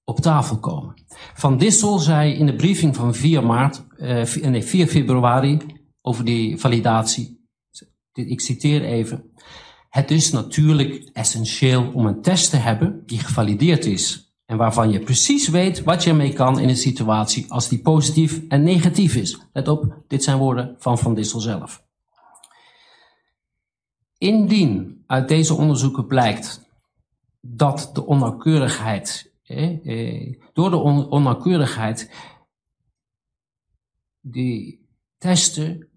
op 0.03 0.19
tafel 0.19 0.59
komen. 0.59 0.93
Van 1.33 1.57
Dissel 1.57 1.99
zei 1.99 2.33
in 2.33 2.45
de 2.45 2.55
briefing 2.55 2.95
van 2.95 3.15
4, 3.15 3.45
maart, 3.45 3.85
eh, 3.97 4.23
nee, 4.41 4.63
4 4.63 4.87
februari 4.87 5.59
over 6.01 6.25
die 6.25 6.57
validatie, 6.57 7.47
ik 8.13 8.41
citeer 8.41 8.83
even, 8.83 9.31
het 9.89 10.11
is 10.11 10.31
natuurlijk 10.31 11.09
essentieel 11.13 11.91
om 11.93 12.05
een 12.05 12.21
test 12.21 12.49
te 12.49 12.57
hebben 12.57 13.03
die 13.05 13.19
gevalideerd 13.19 13.85
is 13.85 14.33
en 14.45 14.57
waarvan 14.57 14.91
je 14.91 14.99
precies 14.99 15.47
weet 15.47 15.83
wat 15.83 16.03
je 16.03 16.09
ermee 16.09 16.33
kan 16.33 16.59
in 16.59 16.69
een 16.69 16.77
situatie 16.77 17.51
als 17.51 17.69
die 17.69 17.81
positief 17.81 18.41
en 18.47 18.63
negatief 18.63 19.15
is. 19.15 19.39
Let 19.53 19.67
op, 19.67 20.03
dit 20.07 20.23
zijn 20.23 20.37
woorden 20.37 20.75
van 20.77 20.97
Van 20.97 21.13
Dissel 21.13 21.39
zelf. 21.39 21.84
Indien 24.17 25.03
uit 25.07 25.27
deze 25.27 25.53
onderzoeken 25.53 26.07
blijkt 26.07 26.69
dat 27.41 27.89
de 27.93 28.05
onnauwkeurigheid, 28.05 29.31
eh, 29.43 30.37
door 30.53 30.69
de 30.69 30.75
on 30.75 31.09
onnauwkeurigheid, 31.09 32.11
die 34.21 34.87
testen 35.17 35.87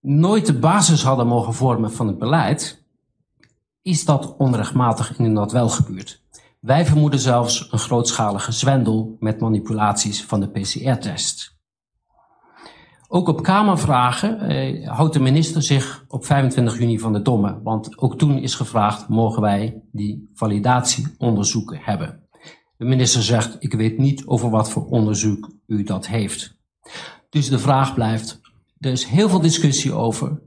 nooit 0.00 0.46
de 0.46 0.58
basis 0.58 1.02
hadden 1.02 1.26
mogen 1.26 1.54
vormen 1.54 1.92
van 1.92 2.06
het 2.06 2.18
beleid, 2.18 2.84
is 3.82 4.04
dat 4.04 4.36
onrechtmatig 4.36 5.18
inderdaad 5.18 5.52
wel 5.52 5.68
gebeurd. 5.68 6.22
Wij 6.60 6.86
vermoeden 6.86 7.20
zelfs 7.20 7.72
een 7.72 7.78
grootschalige 7.78 8.52
zwendel 8.52 9.16
met 9.20 9.40
manipulaties 9.40 10.24
van 10.24 10.40
de 10.40 10.48
PCR-test. 10.48 11.51
Ook 13.14 13.28
op 13.28 13.42
Kamervragen 13.42 14.40
eh, 14.40 14.88
houdt 14.88 15.12
de 15.12 15.20
minister 15.20 15.62
zich 15.62 16.04
op 16.08 16.24
25 16.24 16.78
juni 16.78 16.98
van 16.98 17.12
de 17.12 17.22
domme. 17.22 17.60
Want 17.62 17.98
ook 17.98 18.18
toen 18.18 18.38
is 18.38 18.54
gevraagd, 18.54 19.08
mogen 19.08 19.42
wij 19.42 19.82
die 19.90 20.30
validatieonderzoeken 20.34 21.78
hebben? 21.82 22.20
De 22.76 22.84
minister 22.84 23.22
zegt, 23.22 23.56
ik 23.58 23.72
weet 23.72 23.98
niet 23.98 24.26
over 24.26 24.50
wat 24.50 24.70
voor 24.70 24.86
onderzoek 24.86 25.50
u 25.66 25.82
dat 25.82 26.06
heeft. 26.06 26.56
Dus 27.28 27.48
de 27.48 27.58
vraag 27.58 27.94
blijft, 27.94 28.40
er 28.78 28.90
is 28.90 29.04
heel 29.04 29.28
veel 29.28 29.40
discussie 29.40 29.92
over. 29.92 30.40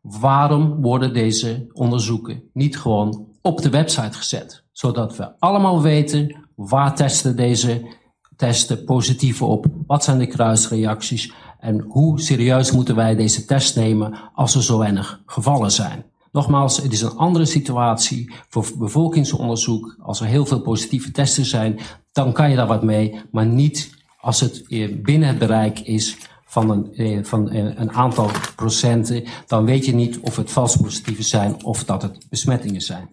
Waarom 0.00 0.82
worden 0.82 1.12
deze 1.12 1.66
onderzoeken 1.72 2.42
niet 2.52 2.78
gewoon 2.78 3.26
op 3.42 3.62
de 3.62 3.70
website 3.70 4.16
gezet? 4.16 4.64
Zodat 4.72 5.16
we 5.16 5.38
allemaal 5.38 5.82
weten 5.82 6.36
waar 6.54 6.94
testen 6.94 7.36
deze 7.36 7.96
testen 8.36 8.84
positieve 8.84 9.44
op? 9.44 9.66
Wat 9.86 10.04
zijn 10.04 10.18
de 10.18 10.26
kruisreacties? 10.26 11.32
En 11.60 11.84
hoe 11.88 12.20
serieus 12.20 12.70
moeten 12.70 12.94
wij 12.94 13.14
deze 13.14 13.44
test 13.44 13.76
nemen 13.76 14.30
als 14.34 14.54
er 14.54 14.62
zo 14.62 14.78
weinig 14.78 15.22
gevallen 15.26 15.72
zijn? 15.72 16.04
Nogmaals, 16.32 16.76
het 16.76 16.92
is 16.92 17.00
een 17.00 17.16
andere 17.16 17.44
situatie 17.44 18.32
voor 18.48 18.66
bevolkingsonderzoek. 18.78 19.96
Als 20.02 20.20
er 20.20 20.26
heel 20.26 20.46
veel 20.46 20.60
positieve 20.60 21.10
testen 21.10 21.44
zijn, 21.44 21.78
dan 22.12 22.32
kan 22.32 22.50
je 22.50 22.56
daar 22.56 22.66
wat 22.66 22.82
mee, 22.82 23.20
maar 23.30 23.46
niet 23.46 23.90
als 24.20 24.40
het 24.40 24.64
binnen 25.02 25.28
het 25.28 25.38
bereik 25.38 25.80
is 25.80 26.16
van 26.44 26.70
een, 26.70 26.94
eh, 26.94 27.24
van 27.24 27.52
een 27.52 27.92
aantal 27.92 28.30
procenten. 28.56 29.24
Dan 29.46 29.64
weet 29.64 29.84
je 29.84 29.94
niet 29.94 30.18
of 30.20 30.36
het 30.36 30.50
vals 30.50 30.76
positieve 30.76 31.22
zijn 31.22 31.64
of 31.64 31.84
dat 31.84 32.02
het 32.02 32.26
besmettingen 32.28 32.80
zijn. 32.80 33.08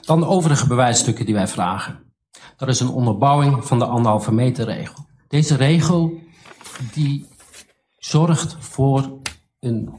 Dan 0.00 0.20
de 0.20 0.26
overige 0.26 0.66
bewijsstukken 0.66 1.24
die 1.24 1.34
wij 1.34 1.48
vragen. 1.48 1.98
Dat 2.56 2.68
is 2.68 2.80
een 2.80 2.88
onderbouwing 2.88 3.66
van 3.66 3.78
de 3.78 3.84
anderhalve 3.84 4.32
meter 4.32 4.64
regel. 4.64 5.06
Deze 5.28 5.56
regel 5.56 6.12
die 6.92 7.26
zorgt 7.98 8.56
voor 8.58 9.18
een 9.60 9.90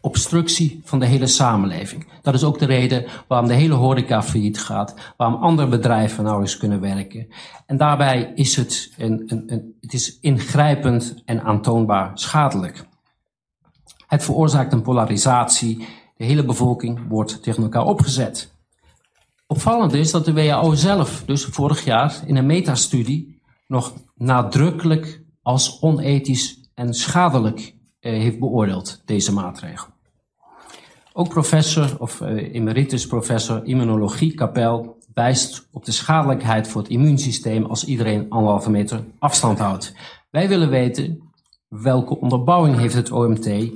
obstructie 0.00 0.80
van 0.84 0.98
de 0.98 1.06
hele 1.06 1.26
samenleving. 1.26 2.08
Dat 2.22 2.34
is 2.34 2.44
ook 2.44 2.58
de 2.58 2.66
reden 2.66 3.06
waarom 3.28 3.48
de 3.48 3.54
hele 3.54 3.74
horeca 3.74 4.22
failliet 4.22 4.60
gaat, 4.60 4.94
waarom 5.16 5.42
andere 5.42 5.68
bedrijven 5.68 6.22
nauwelijks 6.24 6.56
kunnen 6.56 6.80
werken. 6.80 7.28
En 7.66 7.76
daarbij 7.76 8.32
is 8.34 8.56
het, 8.56 8.92
een, 8.96 9.22
een, 9.26 9.42
een, 9.46 9.74
het 9.80 9.92
is 9.92 10.18
ingrijpend 10.20 11.22
en 11.24 11.42
aantoonbaar 11.42 12.10
schadelijk. 12.14 12.84
Het 14.06 14.24
veroorzaakt 14.24 14.72
een 14.72 14.82
polarisatie. 14.82 15.86
De 16.16 16.24
hele 16.24 16.44
bevolking 16.44 17.08
wordt 17.08 17.42
tegen 17.42 17.62
elkaar 17.62 17.84
opgezet. 17.84 18.52
Opvallend 19.46 19.92
is 19.92 20.10
dat 20.10 20.24
de 20.24 20.32
WHO 20.32 20.74
zelf, 20.74 21.22
dus 21.26 21.44
vorig 21.44 21.84
jaar 21.84 22.20
in 22.26 22.36
een 22.36 22.46
metastudie, 22.46 23.40
nog 23.66 23.92
nadrukkelijk 24.14 25.19
als 25.42 25.80
onethisch 25.80 26.60
en 26.74 26.94
schadelijk 26.94 27.74
eh, 28.00 28.12
heeft 28.12 28.38
beoordeeld, 28.38 29.02
deze 29.04 29.32
maatregel. 29.32 29.88
Ook 31.12 31.28
professor 31.28 31.96
of 31.98 32.20
eh, 32.20 32.54
emeritus 32.54 33.06
professor 33.06 33.64
immunologie 33.64 34.34
Kapel 34.34 34.98
wijst 35.14 35.68
op 35.72 35.84
de 35.84 35.92
schadelijkheid 35.92 36.68
voor 36.68 36.80
het 36.82 36.90
immuunsysteem 36.90 37.64
als 37.64 37.84
iedereen 37.84 38.30
anderhalve 38.30 38.70
meter 38.70 39.04
afstand 39.18 39.58
houdt. 39.58 39.94
Wij 40.30 40.48
willen 40.48 40.70
weten 40.70 41.32
welke 41.68 42.18
onderbouwing 42.18 42.76
heeft 42.76 42.94
het 42.94 43.10
OMT 43.10 43.70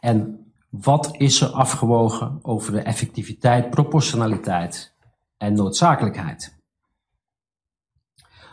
en 0.00 0.46
wat 0.68 1.14
is 1.16 1.40
er 1.40 1.48
afgewogen 1.48 2.38
over 2.42 2.72
de 2.72 2.80
effectiviteit, 2.80 3.70
proportionaliteit 3.70 4.94
en 5.36 5.54
noodzakelijkheid. 5.54 6.54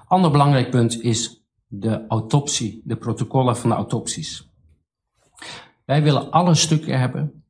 Ander 0.07 0.31
belangrijk 0.31 0.69
punt 0.69 1.01
is 1.01 1.42
de 1.75 2.07
autopsie, 2.07 2.81
de 2.85 2.95
protocollen 2.95 3.57
van 3.57 3.69
de 3.69 3.75
autopsies. 3.75 4.51
Wij 5.85 6.03
willen 6.03 6.31
alle 6.31 6.55
stukken 6.55 6.99
hebben 6.99 7.43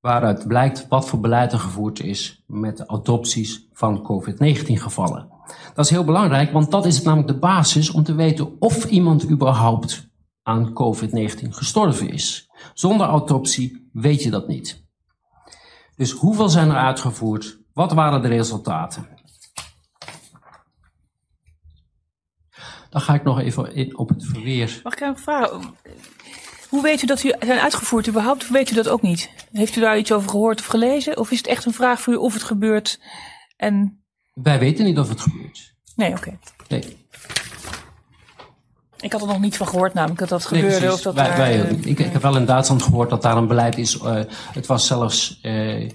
waaruit 0.00 0.46
blijkt 0.48 0.88
wat 0.88 1.08
voor 1.08 1.20
beleid 1.20 1.52
er 1.52 1.58
gevoerd 1.58 2.00
is 2.00 2.44
met 2.46 2.76
de 2.76 2.86
autopsies 2.86 3.68
van 3.72 4.02
COVID-19 4.02 4.62
gevallen. 4.72 5.28
Dat 5.74 5.84
is 5.84 5.90
heel 5.90 6.04
belangrijk, 6.04 6.52
want 6.52 6.70
dat 6.70 6.86
is 6.86 7.02
namelijk 7.02 7.28
de 7.28 7.38
basis 7.38 7.90
om 7.90 8.02
te 8.02 8.14
weten 8.14 8.56
of 8.58 8.84
iemand 8.84 9.30
überhaupt 9.30 10.10
aan 10.42 10.72
COVID-19 10.72 11.48
gestorven 11.48 12.10
is. 12.10 12.50
Zonder 12.74 13.06
autopsie 13.06 13.88
weet 13.92 14.22
je 14.22 14.30
dat 14.30 14.48
niet. 14.48 14.84
Dus 15.96 16.12
hoeveel 16.12 16.48
zijn 16.48 16.68
er 16.70 16.76
uitgevoerd? 16.76 17.60
Wat 17.72 17.92
waren 17.92 18.22
de 18.22 18.28
resultaten? 18.28 19.08
Dan 22.90 23.00
ga 23.00 23.14
ik 23.14 23.22
nog 23.22 23.40
even 23.40 23.74
in 23.74 23.98
op 23.98 24.08
het 24.08 24.26
verweer. 24.26 24.80
Mag 24.82 24.92
ik 24.92 25.00
even 25.00 25.18
vragen? 25.18 25.74
Hoe 26.68 26.82
weet 26.82 27.02
u 27.02 27.06
dat 27.06 27.22
u 27.22 27.34
zijn 27.40 27.58
uitgevoerd 27.58 28.08
überhaupt? 28.08 28.42
Of 28.42 28.48
weet 28.48 28.70
u 28.70 28.74
dat 28.74 28.88
ook 28.88 29.02
niet? 29.02 29.30
Heeft 29.52 29.76
u 29.76 29.80
daar 29.80 29.98
iets 29.98 30.12
over 30.12 30.30
gehoord 30.30 30.60
of 30.60 30.66
gelezen? 30.66 31.18
Of 31.18 31.30
is 31.30 31.38
het 31.38 31.46
echt 31.46 31.64
een 31.64 31.72
vraag 31.72 32.00
voor 32.00 32.12
u 32.12 32.16
of 32.16 32.32
het 32.32 32.42
gebeurt? 32.42 33.00
En... 33.56 34.02
Wij 34.34 34.58
weten 34.58 34.84
niet 34.84 34.98
of 34.98 35.08
het 35.08 35.20
gebeurt. 35.20 35.74
Nee, 35.96 36.10
oké. 36.10 36.38
Nee. 36.68 36.96
Ik 39.00 39.12
had 39.12 39.20
er 39.20 39.26
nog 39.26 39.40
niet 39.40 39.56
van 39.56 39.68
gehoord, 39.68 39.94
namelijk 39.94 40.20
dat 40.20 40.28
dat 40.28 40.46
gebeurde. 40.46 40.80
Nee, 40.80 40.92
of 40.92 41.02
dat 41.02 41.14
wij, 41.14 41.26
daar, 41.26 41.36
wij, 41.36 41.56
uh, 41.56 41.70
ik, 41.70 41.98
ik, 41.98 41.98
heb 41.98 42.22
wel 42.22 42.36
in 42.36 42.44
Duitsland 42.44 42.82
gehoord 42.82 43.10
dat 43.10 43.22
daar 43.22 43.36
een 43.36 43.46
beleid 43.46 43.78
is. 43.78 43.96
Uh, 43.96 44.20
het 44.52 44.66
was 44.66 44.86
zelfs 44.86 45.38
uh, 45.42 45.90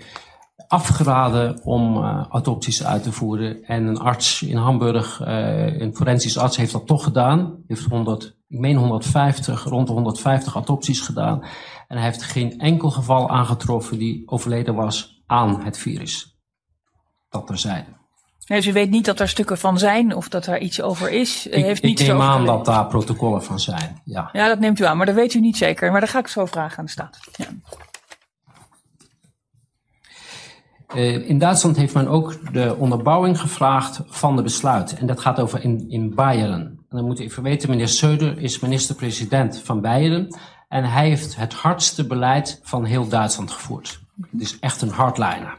afgeraden 0.75 1.63
om 1.63 1.97
uh, 1.97 2.25
autopsies 2.29 2.83
uit 2.83 3.03
te 3.03 3.11
voeren. 3.11 3.63
En 3.63 3.85
een 3.85 3.97
arts 3.97 4.41
in 4.41 4.57
Hamburg, 4.57 5.21
uh, 5.21 5.79
een 5.79 5.95
forensisch 5.95 6.37
arts, 6.37 6.57
heeft 6.57 6.71
dat 6.71 6.87
toch 6.87 7.03
gedaan. 7.03 7.63
Heeft 7.67 7.83
100, 7.83 8.37
ik 8.47 8.59
meen 8.59 8.75
150, 8.75 9.63
rond 9.63 9.87
de 9.87 9.93
150 9.93 10.53
autopsies 10.53 10.99
gedaan. 10.99 11.41
En 11.87 11.97
hij 11.97 12.05
heeft 12.05 12.23
geen 12.23 12.59
enkel 12.59 12.91
geval 12.91 13.29
aangetroffen 13.29 13.97
die 13.97 14.23
overleden 14.25 14.75
was 14.75 15.23
aan 15.25 15.63
het 15.63 15.77
virus. 15.77 16.39
Dat 17.29 17.49
er 17.49 17.57
zijn. 17.57 17.85
Nee, 18.47 18.57
dus 18.59 18.67
u 18.67 18.73
weet 18.73 18.89
niet 18.89 19.05
dat 19.05 19.19
er 19.19 19.29
stukken 19.29 19.57
van 19.57 19.79
zijn 19.79 20.15
of 20.15 20.29
dat 20.29 20.45
er 20.45 20.59
iets 20.59 20.81
over 20.81 21.11
is. 21.11 21.47
Ik, 21.47 21.63
heeft 21.63 21.83
ik 21.83 21.99
neem 21.99 22.21
aan 22.21 22.45
dat 22.45 22.65
daar 22.65 22.87
protocollen 22.87 23.43
van 23.43 23.59
zijn. 23.59 24.01
Ja. 24.03 24.29
ja, 24.31 24.47
dat 24.47 24.59
neemt 24.59 24.79
u 24.79 24.85
aan, 24.85 24.97
maar 24.97 25.05
dat 25.05 25.15
weet 25.15 25.33
u 25.33 25.39
niet 25.39 25.57
zeker. 25.57 25.91
Maar 25.91 25.99
daar 25.99 26.09
ga 26.09 26.19
ik 26.19 26.27
zo 26.27 26.45
vragen 26.45 26.77
aan 26.77 26.85
de 26.85 26.91
staat. 26.91 27.19
Ja. 27.35 27.47
Uh, 30.95 31.29
in 31.29 31.39
Duitsland 31.39 31.77
heeft 31.77 31.93
men 31.93 32.07
ook 32.07 32.53
de 32.53 32.75
onderbouwing 32.75 33.39
gevraagd 33.39 34.01
van 34.05 34.35
de 34.35 34.41
besluiten. 34.41 34.97
En 34.97 35.05
dat 35.05 35.19
gaat 35.19 35.39
over 35.39 35.63
in, 35.63 35.89
in 35.89 36.15
Bayern. 36.15 36.61
En 36.61 36.97
dan 36.97 37.05
moet 37.05 37.19
ik 37.19 37.25
even 37.25 37.43
weten, 37.43 37.69
meneer 37.69 37.89
Söder 37.89 38.37
is 38.37 38.59
minister-president 38.59 39.59
van 39.59 39.81
Bayern. 39.81 40.35
En 40.67 40.83
hij 40.83 41.07
heeft 41.07 41.35
het 41.35 41.53
hardste 41.53 42.07
beleid 42.07 42.59
van 42.63 42.85
heel 42.85 43.07
Duitsland 43.07 43.51
gevoerd. 43.51 43.99
Het 44.31 44.41
is 44.41 44.59
echt 44.59 44.81
een 44.81 44.89
hardliner. 44.89 45.57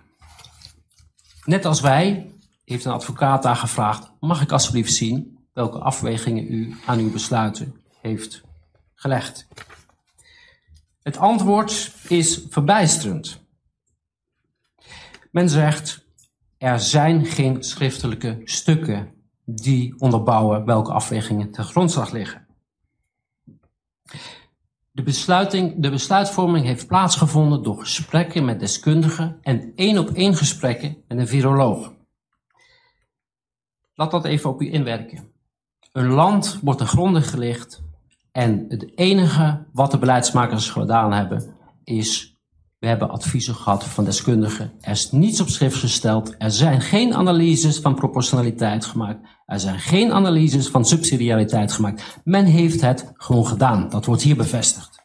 Net 1.45 1.65
als 1.65 1.81
wij 1.81 2.31
heeft 2.65 2.85
een 2.85 2.93
advocaat 2.93 3.43
daar 3.43 3.57
gevraagd: 3.57 4.11
mag 4.21 4.43
ik 4.43 4.53
alsjeblieft 4.53 4.95
zien 4.95 5.39
welke 5.53 5.79
afwegingen 5.79 6.53
u 6.53 6.77
aan 6.87 6.99
uw 6.99 7.11
besluiten 7.11 7.75
heeft 8.01 8.43
gelegd? 8.95 9.47
Het 11.03 11.17
antwoord 11.17 11.93
is 12.09 12.47
verbijsterend. 12.51 13.46
Men 15.31 15.49
zegt: 15.49 16.07
er 16.59 16.81
zijn 16.81 17.25
geen 17.25 17.63
schriftelijke 17.63 18.41
stukken 18.45 19.15
die 19.45 20.01
onderbouwen 20.01 20.65
welke 20.65 20.93
afwegingen 20.93 21.51
ten 21.51 21.65
grondslag 21.65 22.11
liggen. 22.11 22.47
De, 24.91 25.03
besluiting, 25.03 25.83
de 25.83 25.91
besluitvorming 25.91 26.65
heeft 26.65 26.87
plaatsgevonden 26.87 27.63
door 27.63 27.79
gesprekken 27.79 28.45
met 28.45 28.61
deskundigen 28.61 29.39
en 29.43 29.73
één 29.75 29.99
op 29.99 30.09
één 30.09 30.35
gesprekken 30.35 30.97
met 31.09 31.19
een 31.19 31.29
viroloog. 31.29 31.93
Laat 33.95 34.11
dat 34.11 34.25
even 34.25 34.51
op 34.51 34.63
u 34.63 34.73
inwerken. 34.73 35.33
Een 35.93 36.09
land 36.09 36.59
wordt 36.63 36.79
ten 36.79 36.89
gronde 36.89 37.23
gelicht 37.23 37.83
en 38.33 38.65
het 38.69 38.99
enige 38.99 39.67
wat 39.73 39.91
de 39.91 39.99
beleidsmakers 39.99 40.71
gedaan 40.71 41.13
hebben 41.13 41.57
is 41.85 42.36
we 42.79 42.87
hebben 42.87 43.11
adviezen 43.11 43.55
gehad 43.55 43.85
van 43.85 44.05
deskundigen. 44.05 44.73
Er 44.81 44.91
is 44.91 45.11
niets 45.11 45.41
op 45.41 45.49
schrift 45.49 45.77
gesteld. 45.77 46.35
Er 46.39 46.51
zijn 46.51 46.81
geen 46.81 47.15
analyses 47.15 47.79
van 47.79 47.95
proportionaliteit 47.95 48.85
gemaakt. 48.85 49.29
Er 49.47 49.61
zijn 49.61 49.79
geen 49.79 50.13
analyses 50.13 50.69
van 50.69 50.85
subsidiariteit 50.85 51.73
gemaakt. 51.73 52.21
Men 52.25 52.45
heeft 52.45 52.81
het 52.81 53.13
gewoon 53.15 53.47
gedaan. 53.47 53.89
Dat 53.89 54.05
wordt 54.05 54.23
hier 54.23 54.37
bevestigd. 54.37 55.05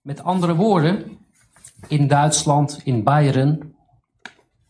Met 0.00 0.22
andere 0.22 0.54
woorden, 0.54 1.18
in 1.88 2.06
Duitsland, 2.06 2.80
in 2.84 3.02
Bayern, 3.02 3.74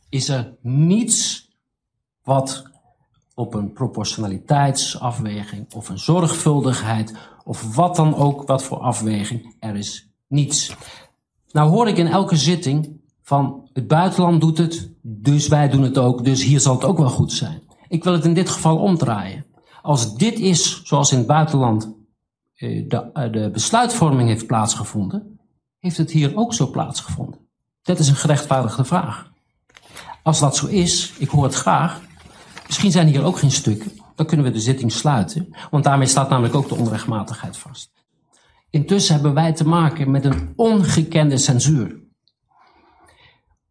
is 0.08 0.28
er 0.28 0.56
niets 0.60 1.48
wat 2.22 2.70
op 3.34 3.54
een 3.54 3.72
proportionaliteitsafweging 3.72 5.74
of 5.74 5.88
een 5.88 5.98
zorgvuldigheid 5.98 7.14
of 7.44 7.74
wat 7.74 7.96
dan 7.96 8.14
ook 8.14 8.46
wat 8.46 8.62
voor 8.62 8.78
afweging. 8.78 9.56
Er 9.60 9.76
is 9.76 10.11
niets. 10.32 10.76
Nou 11.52 11.70
hoor 11.70 11.88
ik 11.88 11.96
in 11.96 12.06
elke 12.06 12.36
zitting 12.36 13.00
van 13.22 13.68
het 13.72 13.86
buitenland 13.86 14.40
doet 14.40 14.58
het, 14.58 14.90
dus 15.00 15.48
wij 15.48 15.68
doen 15.68 15.82
het 15.82 15.98
ook, 15.98 16.24
dus 16.24 16.42
hier 16.42 16.60
zal 16.60 16.74
het 16.74 16.84
ook 16.84 16.98
wel 16.98 17.08
goed 17.08 17.32
zijn. 17.32 17.62
Ik 17.88 18.04
wil 18.04 18.12
het 18.12 18.24
in 18.24 18.34
dit 18.34 18.48
geval 18.48 18.78
omdraaien. 18.78 19.44
Als 19.82 20.14
dit 20.14 20.38
is 20.38 20.82
zoals 20.84 21.12
in 21.12 21.18
het 21.18 21.26
buitenland 21.26 21.94
eh, 22.54 22.88
de, 22.88 23.10
eh, 23.12 23.32
de 23.32 23.50
besluitvorming 23.52 24.28
heeft 24.28 24.46
plaatsgevonden, 24.46 25.38
heeft 25.78 25.96
het 25.96 26.10
hier 26.10 26.36
ook 26.36 26.54
zo 26.54 26.70
plaatsgevonden? 26.70 27.40
Dat 27.82 27.98
is 27.98 28.08
een 28.08 28.16
gerechtvaardigde 28.16 28.84
vraag. 28.84 29.30
Als 30.22 30.40
dat 30.40 30.56
zo 30.56 30.66
is, 30.66 31.12
ik 31.18 31.28
hoor 31.28 31.44
het 31.44 31.54
graag, 31.54 32.00
misschien 32.66 32.90
zijn 32.90 33.06
hier 33.06 33.24
ook 33.24 33.38
geen 33.38 33.50
stukken, 33.50 33.92
dan 34.14 34.26
kunnen 34.26 34.46
we 34.46 34.52
de 34.52 34.60
zitting 34.60 34.92
sluiten, 34.92 35.56
want 35.70 35.84
daarmee 35.84 36.06
staat 36.06 36.28
namelijk 36.28 36.54
ook 36.54 36.68
de 36.68 36.74
onrechtmatigheid 36.74 37.56
vast. 37.56 37.90
Intussen 38.72 39.14
hebben 39.14 39.34
wij 39.34 39.52
te 39.52 39.68
maken 39.68 40.10
met 40.10 40.24
een 40.24 40.52
ongekende 40.56 41.36
censuur. 41.36 42.00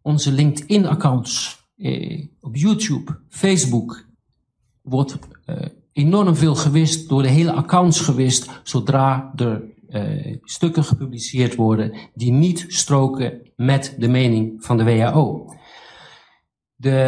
Onze 0.01 0.31
LinkedIn-accounts 0.31 1.60
eh, 1.77 2.25
op 2.39 2.55
YouTube, 2.55 3.20
Facebook, 3.29 4.05
wordt 4.81 5.17
eh, 5.46 5.65
enorm 5.93 6.36
veel 6.36 6.55
gewist, 6.55 7.10
door 7.10 7.22
de 7.22 7.27
hele 7.27 7.51
accounts 7.51 8.00
gewist, 8.00 8.50
zodra 8.63 9.34
er 9.36 9.63
eh, 9.89 10.38
stukken 10.43 10.84
gepubliceerd 10.84 11.55
worden 11.55 11.93
die 12.13 12.31
niet 12.31 12.65
stroken 12.67 13.41
met 13.55 13.96
de 13.98 14.08
mening 14.08 14.65
van 14.65 14.77
de 14.77 14.84
WHO. 14.84 15.55
De, 16.75 17.00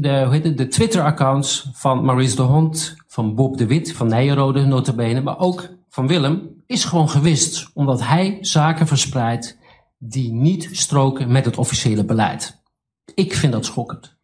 eh, 0.00 0.42
de, 0.42 0.54
de 0.54 0.68
Twitter-accounts 0.68 1.68
van 1.72 2.04
Maurice 2.04 2.36
de 2.36 2.42
Hond, 2.42 2.96
van 3.06 3.34
Bob 3.34 3.56
de 3.56 3.66
Wit, 3.66 3.92
van 3.92 4.06
Nijenrode 4.06 4.64
notabene, 4.64 5.20
maar 5.20 5.38
ook 5.38 5.68
van 5.88 6.06
Willem, 6.06 6.53
is 6.66 6.84
gewoon 6.84 7.08
gewist, 7.08 7.70
omdat 7.74 8.02
hij 8.02 8.38
zaken 8.40 8.86
verspreidt 8.86 9.58
die 9.98 10.32
niet 10.32 10.68
stroken 10.72 11.32
met 11.32 11.44
het 11.44 11.58
officiële 11.58 12.04
beleid. 12.04 12.62
Ik 13.14 13.34
vind 13.34 13.52
dat 13.52 13.64
schokkend. 13.64 14.16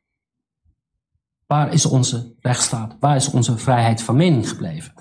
Waar 1.46 1.72
is 1.72 1.86
onze 1.86 2.34
rechtsstaat? 2.40 2.96
Waar 3.00 3.16
is 3.16 3.30
onze 3.30 3.58
vrijheid 3.58 4.02
van 4.02 4.16
mening 4.16 4.48
gebleven? 4.48 4.92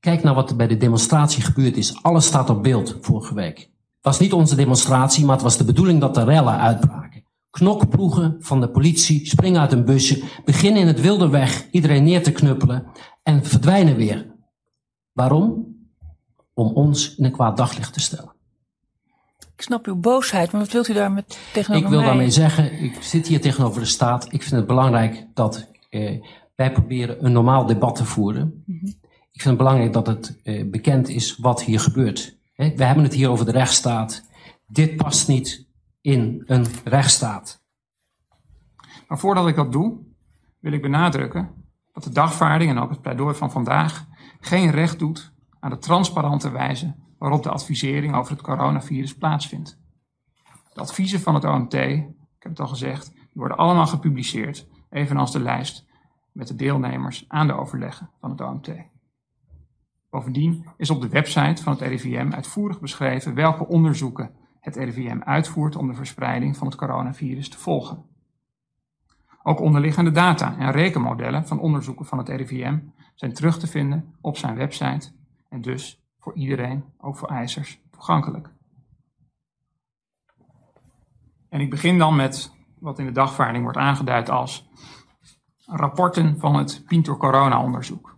Kijk 0.00 0.22
naar 0.22 0.34
wat 0.34 0.50
er 0.50 0.56
bij 0.56 0.66
de 0.66 0.76
demonstratie 0.76 1.42
gebeurd 1.42 1.76
is. 1.76 2.02
Alles 2.02 2.26
staat 2.26 2.50
op 2.50 2.62
beeld 2.62 2.96
vorige 3.00 3.34
week. 3.34 3.58
Het 3.58 3.68
was 4.00 4.18
niet 4.18 4.32
onze 4.32 4.56
demonstratie, 4.56 5.24
maar 5.24 5.34
het 5.34 5.44
was 5.44 5.56
de 5.56 5.64
bedoeling 5.64 6.00
dat 6.00 6.14
de 6.14 6.24
rellen 6.24 6.58
uitbraken. 6.58 7.24
Knokploegen 7.50 8.36
van 8.38 8.60
de 8.60 8.70
politie 8.70 9.26
springen 9.26 9.60
uit 9.60 9.72
een 9.72 9.84
busje, 9.84 10.22
beginnen 10.44 10.80
in 10.80 10.86
het 10.86 11.00
wilde 11.00 11.28
weg 11.28 11.70
iedereen 11.70 12.04
neer 12.04 12.22
te 12.22 12.32
knuppelen 12.32 12.86
en 13.22 13.44
verdwijnen 13.44 13.96
weer. 13.96 14.34
Waarom? 15.12 15.67
Om 16.58 16.72
ons 16.72 17.14
in 17.14 17.24
een 17.24 17.32
kwaad 17.32 17.56
daglicht 17.56 17.92
te 17.92 18.00
stellen. 18.00 18.32
Ik 19.56 19.62
snap 19.62 19.86
uw 19.86 19.96
boosheid, 19.96 20.52
maar 20.52 20.60
wat 20.60 20.72
wilt 20.72 20.88
u 20.88 20.92
daar 20.92 21.12
met 21.12 21.38
tegenover 21.52 21.84
Ik 21.84 21.90
wil 21.90 21.98
mij? 21.98 22.08
daarmee 22.08 22.30
zeggen, 22.30 22.82
ik 22.82 23.02
zit 23.02 23.26
hier 23.26 23.40
tegenover 23.40 23.80
de 23.80 23.86
staat. 23.86 24.24
Ik 24.24 24.42
vind 24.42 24.54
het 24.54 24.66
belangrijk 24.66 25.26
dat 25.34 25.70
eh, 25.90 26.22
wij 26.54 26.72
proberen 26.72 27.24
een 27.24 27.32
normaal 27.32 27.66
debat 27.66 27.96
te 27.96 28.04
voeren. 28.04 28.62
Mhm. 28.66 28.86
Ik 29.32 29.42
vind 29.42 29.44
het 29.44 29.56
belangrijk 29.56 29.92
dat 29.92 30.06
het 30.06 30.40
eh, 30.42 30.70
bekend 30.70 31.08
is 31.08 31.36
wat 31.36 31.62
hier 31.62 31.80
gebeurt. 31.80 32.36
Hè, 32.54 32.72
we 32.76 32.84
hebben 32.84 33.04
het 33.04 33.14
hier 33.14 33.30
over 33.30 33.44
de 33.44 33.50
rechtsstaat. 33.50 34.28
Dit 34.66 34.96
past 34.96 35.28
niet 35.28 35.66
in 36.00 36.42
een 36.46 36.66
rechtsstaat. 36.84 37.62
Maar 39.08 39.18
voordat 39.18 39.48
ik 39.48 39.56
dat 39.56 39.72
doe, 39.72 39.98
wil 40.60 40.72
ik 40.72 40.82
benadrukken 40.82 41.50
dat 41.92 42.04
de 42.04 42.12
dagvaarding 42.12 42.70
en 42.70 42.78
ook 42.78 42.90
het 42.90 43.00
pleidooi 43.00 43.34
van 43.34 43.50
vandaag 43.50 44.06
geen 44.40 44.70
recht 44.70 44.98
doet 44.98 45.36
aan 45.60 45.70
de 45.70 45.78
transparante 45.78 46.50
wijze 46.50 46.94
waarop 47.18 47.42
de 47.42 47.50
advisering 47.50 48.14
over 48.14 48.32
het 48.32 48.42
coronavirus 48.42 49.16
plaatsvindt. 49.16 49.78
De 50.72 50.80
adviezen 50.80 51.20
van 51.20 51.34
het 51.34 51.44
OMT, 51.44 51.74
ik 51.74 52.14
heb 52.38 52.50
het 52.50 52.60
al 52.60 52.66
gezegd, 52.66 53.12
worden 53.32 53.56
allemaal 53.56 53.86
gepubliceerd, 53.86 54.68
evenals 54.90 55.32
de 55.32 55.40
lijst 55.40 55.86
met 56.32 56.48
de 56.48 56.54
deelnemers 56.54 57.24
aan 57.28 57.46
de 57.46 57.52
overleggen 57.52 58.10
van 58.20 58.30
het 58.30 58.40
OMT. 58.40 58.70
Bovendien 60.10 60.66
is 60.76 60.90
op 60.90 61.00
de 61.00 61.08
website 61.08 61.62
van 61.62 61.72
het 61.72 61.82
RIVM 61.82 62.32
uitvoerig 62.32 62.80
beschreven 62.80 63.34
welke 63.34 63.66
onderzoeken 63.66 64.30
het 64.60 64.76
RIVM 64.76 65.20
uitvoert 65.20 65.76
om 65.76 65.88
de 65.88 65.94
verspreiding 65.94 66.56
van 66.56 66.66
het 66.66 66.76
coronavirus 66.76 67.48
te 67.48 67.58
volgen. 67.58 68.04
Ook 69.42 69.60
onderliggende 69.60 70.10
data 70.10 70.58
en 70.58 70.70
rekenmodellen 70.70 71.46
van 71.46 71.60
onderzoeken 71.60 72.06
van 72.06 72.18
het 72.18 72.28
RIVM 72.28 72.78
zijn 73.14 73.32
terug 73.32 73.58
te 73.58 73.66
vinden 73.66 74.14
op 74.20 74.36
zijn 74.36 74.54
website 74.54 75.12
en 75.48 75.60
dus 75.60 76.02
voor 76.18 76.34
iedereen, 76.34 76.84
ook 76.98 77.16
voor 77.16 77.28
eisers, 77.28 77.80
toegankelijk. 77.90 78.50
En 81.48 81.60
ik 81.60 81.70
begin 81.70 81.98
dan 81.98 82.16
met 82.16 82.52
wat 82.78 82.98
in 82.98 83.06
de 83.06 83.12
dagvaarding 83.12 83.62
wordt 83.62 83.78
aangeduid 83.78 84.30
als 84.30 84.68
rapporten 85.66 86.38
van 86.38 86.54
het 86.54 86.82
Pinto 86.86 87.16
Corona 87.16 87.62
onderzoek. 87.62 88.16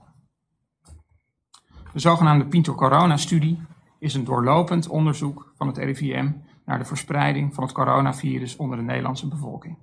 De 1.93 1.99
zogenaamde 1.99 2.47
Pinto 2.47 2.75
Corona 2.75 3.17
studie 3.17 3.63
is 3.99 4.15
een 4.15 4.25
doorlopend 4.25 4.89
onderzoek 4.89 5.53
van 5.57 5.67
het 5.67 5.77
RIVM 5.77 6.33
naar 6.65 6.79
de 6.79 6.85
verspreiding 6.85 7.55
van 7.55 7.65
het 7.65 7.73
coronavirus 7.73 8.57
onder 8.57 8.77
de 8.77 8.83
Nederlandse 8.83 9.29
bevolking. 9.29 9.79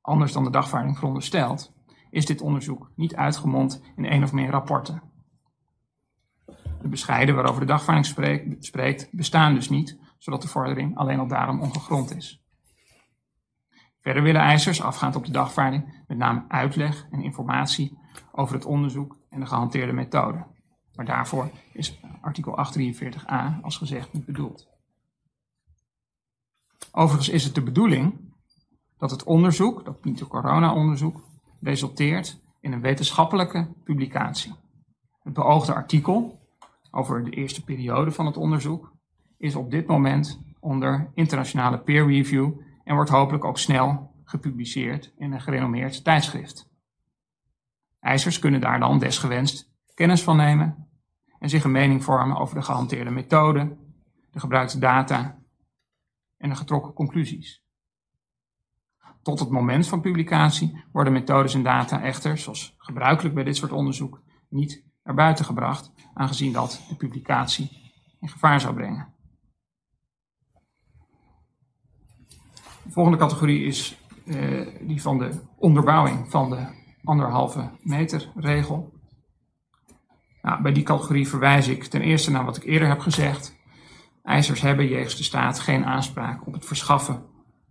Anders 0.00 0.32
dan 0.32 0.44
de 0.44 0.50
dagvaarding 0.50 0.96
veronderstelt, 0.96 1.72
is 2.10 2.26
dit 2.26 2.40
onderzoek 2.40 2.90
niet 2.94 3.14
uitgemond 3.14 3.82
in 3.96 4.04
één 4.04 4.22
of 4.22 4.32
meer 4.32 4.50
rapporten. 4.50 5.13
De 6.84 6.90
bescheiden 6.90 7.34
waarover 7.34 7.60
de 7.60 7.66
dagvaarding 7.66 8.36
spreekt, 8.58 9.08
bestaan 9.12 9.54
dus 9.54 9.68
niet, 9.68 9.98
zodat 10.18 10.42
de 10.42 10.48
vordering 10.48 10.96
alleen 10.96 11.18
al 11.18 11.26
daarom 11.26 11.60
ongegrond 11.60 12.16
is. 12.16 12.42
Verder 14.00 14.22
willen 14.22 14.40
eisers, 14.40 14.82
afgaand 14.82 15.16
op 15.16 15.24
de 15.24 15.32
dagvaarding, 15.32 16.04
met 16.06 16.18
name 16.18 16.44
uitleg 16.48 17.06
en 17.10 17.22
informatie 17.22 17.98
over 18.32 18.54
het 18.54 18.64
onderzoek 18.64 19.18
en 19.28 19.40
de 19.40 19.46
gehanteerde 19.46 19.92
methode. 19.92 20.46
Maar 20.94 21.04
daarvoor 21.04 21.50
is 21.72 22.00
artikel 22.20 22.58
843a 22.58 23.60
als 23.62 23.76
gezegd 23.76 24.12
niet 24.12 24.24
bedoeld. 24.24 24.68
Overigens 26.92 27.28
is 27.28 27.44
het 27.44 27.54
de 27.54 27.62
bedoeling 27.62 28.34
dat 28.98 29.10
het 29.10 29.24
onderzoek, 29.24 29.84
dat 29.84 30.00
Pinto 30.00 30.26
Corona 30.26 30.74
onderzoek, 30.74 31.24
resulteert 31.60 32.40
in 32.60 32.72
een 32.72 32.80
wetenschappelijke 32.80 33.74
publicatie. 33.84 34.54
Het 35.22 35.32
beoogde 35.32 35.74
artikel 35.74 36.42
over 36.94 37.24
de 37.24 37.30
eerste 37.30 37.64
periode 37.64 38.10
van 38.10 38.26
het 38.26 38.36
onderzoek 38.36 38.92
is 39.38 39.56
op 39.56 39.70
dit 39.70 39.86
moment 39.86 40.40
onder 40.60 41.10
internationale 41.14 41.78
peer 41.78 42.06
review 42.06 42.52
en 42.84 42.94
wordt 42.94 43.10
hopelijk 43.10 43.44
ook 43.44 43.58
snel 43.58 44.14
gepubliceerd 44.24 45.12
in 45.16 45.32
een 45.32 45.40
gerenommeerd 45.40 46.04
tijdschrift. 46.04 46.70
Eisers 48.00 48.38
kunnen 48.38 48.60
daar 48.60 48.80
dan 48.80 48.98
desgewenst 48.98 49.72
kennis 49.94 50.22
van 50.22 50.36
nemen 50.36 50.88
en 51.38 51.48
zich 51.48 51.64
een 51.64 51.70
mening 51.70 52.04
vormen 52.04 52.36
over 52.36 52.54
de 52.54 52.62
gehanteerde 52.62 53.10
methode, 53.10 53.76
de 54.30 54.40
gebruikte 54.40 54.78
data 54.78 55.38
en 56.36 56.48
de 56.48 56.56
getrokken 56.56 56.92
conclusies. 56.92 57.62
Tot 59.22 59.38
het 59.40 59.50
moment 59.50 59.88
van 59.88 60.00
publicatie 60.00 60.84
worden 60.92 61.12
methodes 61.12 61.54
en 61.54 61.62
data 61.62 62.02
echter, 62.02 62.38
zoals 62.38 62.74
gebruikelijk 62.78 63.34
bij 63.34 63.44
dit 63.44 63.56
soort 63.56 63.72
onderzoek, 63.72 64.22
niet 64.48 64.84
naar 65.02 65.14
buiten 65.14 65.44
gebracht, 65.44 65.92
aangezien 66.14 66.52
dat 66.52 66.84
de 66.88 66.96
publicatie 66.96 67.70
in 68.20 68.28
gevaar 68.28 68.60
zou 68.60 68.74
brengen. 68.74 69.12
De 72.82 72.90
volgende 72.90 73.18
categorie 73.18 73.64
is 73.64 73.98
uh, 74.24 74.68
die 74.80 75.02
van 75.02 75.18
de 75.18 75.40
onderbouwing 75.56 76.30
van 76.30 76.50
de 76.50 76.66
anderhalve 77.04 77.70
meter 77.82 78.32
regel. 78.34 78.92
Nou, 80.42 80.62
bij 80.62 80.72
die 80.72 80.82
categorie 80.82 81.28
verwijs 81.28 81.68
ik 81.68 81.84
ten 81.84 82.00
eerste 82.00 82.30
naar 82.30 82.44
wat 82.44 82.56
ik 82.56 82.64
eerder 82.64 82.88
heb 82.88 82.98
gezegd. 82.98 83.56
Eisers 84.22 84.60
hebben 84.60 84.88
jegens 84.88 85.16
de 85.16 85.22
staat 85.22 85.58
geen 85.58 85.84
aanspraak 85.84 86.46
op 86.46 86.52
het 86.52 86.66
verschaffen 86.66 87.22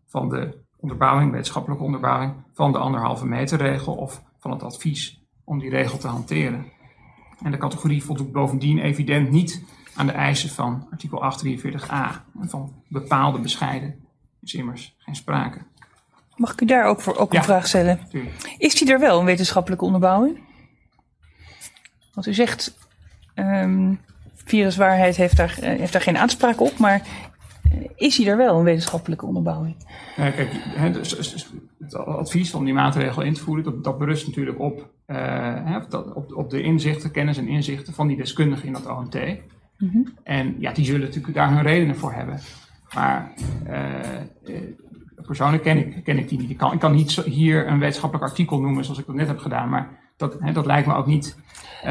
van 0.05 0.29
de 0.29 0.61
onderbouwing, 0.77 1.31
wetenschappelijke 1.31 1.83
onderbouwing, 1.83 2.33
van 2.53 2.71
de 2.71 2.77
anderhalve 2.77 3.25
meter 3.25 3.57
regel 3.57 3.95
of 3.95 4.23
van 4.39 4.51
het 4.51 4.63
advies 4.63 5.23
om 5.43 5.59
die 5.59 5.69
regel 5.69 5.97
te 5.97 6.07
hanteren. 6.07 6.71
En 7.43 7.51
de 7.51 7.57
categorie 7.57 8.03
voldoet 8.03 8.31
bovendien 8.31 8.79
evident 8.79 9.29
niet 9.29 9.63
aan 9.95 10.05
de 10.05 10.11
eisen 10.11 10.49
van 10.49 10.87
artikel 10.91 11.33
843a. 11.33 12.21
En 12.39 12.49
van 12.49 12.73
bepaalde 12.87 13.39
bescheiden 13.39 13.95
is 14.41 14.53
immers 14.53 14.95
geen 14.97 15.15
sprake. 15.15 15.57
Mag 16.35 16.51
ik 16.51 16.61
u 16.61 16.65
daar 16.65 16.85
ook, 16.85 17.01
voor, 17.01 17.15
ook 17.17 17.33
een 17.33 17.43
vraag 17.43 17.67
stellen? 17.67 17.99
Tuurlijk. 18.09 18.55
Is 18.57 18.75
die 18.75 18.91
er 18.91 18.99
wel, 18.99 19.19
een 19.19 19.25
wetenschappelijke 19.25 19.85
onderbouwing? 19.85 20.39
Want 22.13 22.27
u 22.27 22.33
zegt, 22.33 22.77
um, 23.35 23.99
viruswaarheid 24.33 25.15
heeft 25.15 25.37
daar, 25.37 25.57
eh, 25.61 25.79
heeft 25.79 25.93
daar 25.93 26.01
geen 26.01 26.17
aanspraak 26.17 26.61
op, 26.61 26.77
maar 26.77 27.01
is 27.95 28.15
die 28.15 28.29
er 28.29 28.37
wel, 28.37 28.57
een 28.57 28.63
wetenschappelijke 28.63 29.25
onderbouwing? 29.25 29.75
Ja, 30.15 30.29
kijk, 30.29 30.49
het 31.79 31.95
advies 31.95 32.53
om 32.53 32.65
die 32.65 32.73
maatregel 32.73 33.21
in 33.21 33.33
te 33.33 33.41
voeren, 33.41 33.63
dat, 33.63 33.83
dat 33.83 33.97
berust 33.97 34.27
natuurlijk 34.27 34.59
op, 34.59 34.89
uh, 35.07 35.77
op, 36.13 36.35
op 36.35 36.49
de 36.49 36.61
inzichten, 36.61 37.11
kennis 37.11 37.37
en 37.37 37.47
inzichten 37.47 37.93
van 37.93 38.07
die 38.07 38.17
deskundigen 38.17 38.67
in 38.67 38.73
dat 38.73 38.87
OMT. 38.87 39.15
Mm 39.77 39.89
-hmm. 39.89 40.13
En 40.23 40.55
ja, 40.59 40.71
die 40.71 40.85
zullen 40.85 41.01
natuurlijk 41.01 41.33
daar 41.33 41.53
hun 41.53 41.63
redenen 41.63 41.95
voor 41.95 42.13
hebben. 42.13 42.39
Maar 42.93 43.33
uh, 43.67 44.55
persoonlijk 45.25 45.63
ken 45.63 45.77
ik, 45.77 46.03
ken 46.03 46.17
ik 46.17 46.29
die 46.29 46.39
niet. 46.39 46.49
Ik 46.49 46.57
kan, 46.57 46.73
ik 46.73 46.79
kan 46.79 46.95
niet 46.95 47.11
hier 47.11 47.67
een 47.67 47.79
wetenschappelijk 47.79 48.29
artikel 48.29 48.59
noemen 48.59 48.83
zoals 48.83 48.99
ik 48.99 49.05
dat 49.05 49.15
net 49.15 49.27
heb 49.27 49.39
gedaan, 49.39 49.69
maar 49.69 49.89
dat, 50.17 50.37
hè, 50.39 50.51
dat 50.51 50.65
lijkt 50.65 50.87
me 50.87 50.93
ook 50.95 51.07
niet. 51.07 51.37
Uh, 51.85 51.89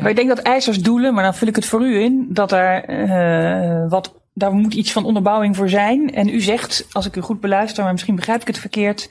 maar 0.00 0.10
ik 0.10 0.16
denk 0.16 0.28
dat 0.28 0.38
eisers 0.38 0.82
doelen, 0.82 1.14
maar 1.14 1.22
dan 1.22 1.34
vul 1.34 1.48
ik 1.48 1.56
het 1.56 1.66
voor 1.66 1.80
u 1.80 2.00
in, 2.00 2.26
dat 2.30 2.52
er 2.52 2.90
uh, 2.90 3.90
wat, 3.90 4.17
daar 4.38 4.52
moet 4.52 4.74
iets 4.74 4.92
van 4.92 5.04
onderbouwing 5.04 5.56
voor 5.56 5.68
zijn. 5.68 6.14
En 6.14 6.28
u 6.28 6.40
zegt, 6.40 6.86
als 6.92 7.06
ik 7.06 7.16
u 7.16 7.20
goed 7.20 7.40
beluister, 7.40 7.82
maar 7.82 7.92
misschien 7.92 8.16
begrijp 8.16 8.40
ik 8.40 8.46
het 8.46 8.58
verkeerd, 8.58 9.10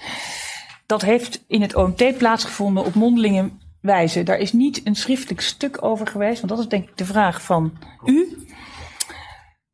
dat 0.86 1.02
heeft 1.02 1.44
in 1.48 1.62
het 1.62 1.76
OMT 1.76 2.18
plaatsgevonden 2.18 2.86
op 2.86 2.94
mondelinge 2.94 3.50
wijze. 3.82 4.24
Daar 4.24 4.38
is 4.38 4.54
niet 4.54 4.82
een 4.84 4.96
schriftelijk 4.96 5.42
stuk 5.42 5.84
over 5.84 6.08
geweest, 6.08 6.38
want 6.38 6.50
dat 6.50 6.60
is 6.60 6.68
denk 6.68 6.90
ik 6.90 6.98
de 6.98 7.06
vraag 7.06 7.42
van 7.42 7.78
u. 8.06 8.38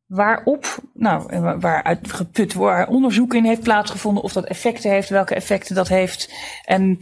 Waarop, 0.06 0.78
nou, 0.94 1.42
waaruit 1.60 2.14
geput, 2.14 2.54
waar 2.54 2.88
onderzoek 2.88 3.34
in 3.34 3.46
heeft 3.46 3.62
plaatsgevonden, 3.62 4.24
of 4.24 4.34
dat 4.34 4.46
effecten 4.46 4.92
heeft, 4.92 5.10
welke 5.10 5.36
effecten 5.36 5.76
dat 5.76 5.88
heeft. 5.88 6.34
En 6.66 6.98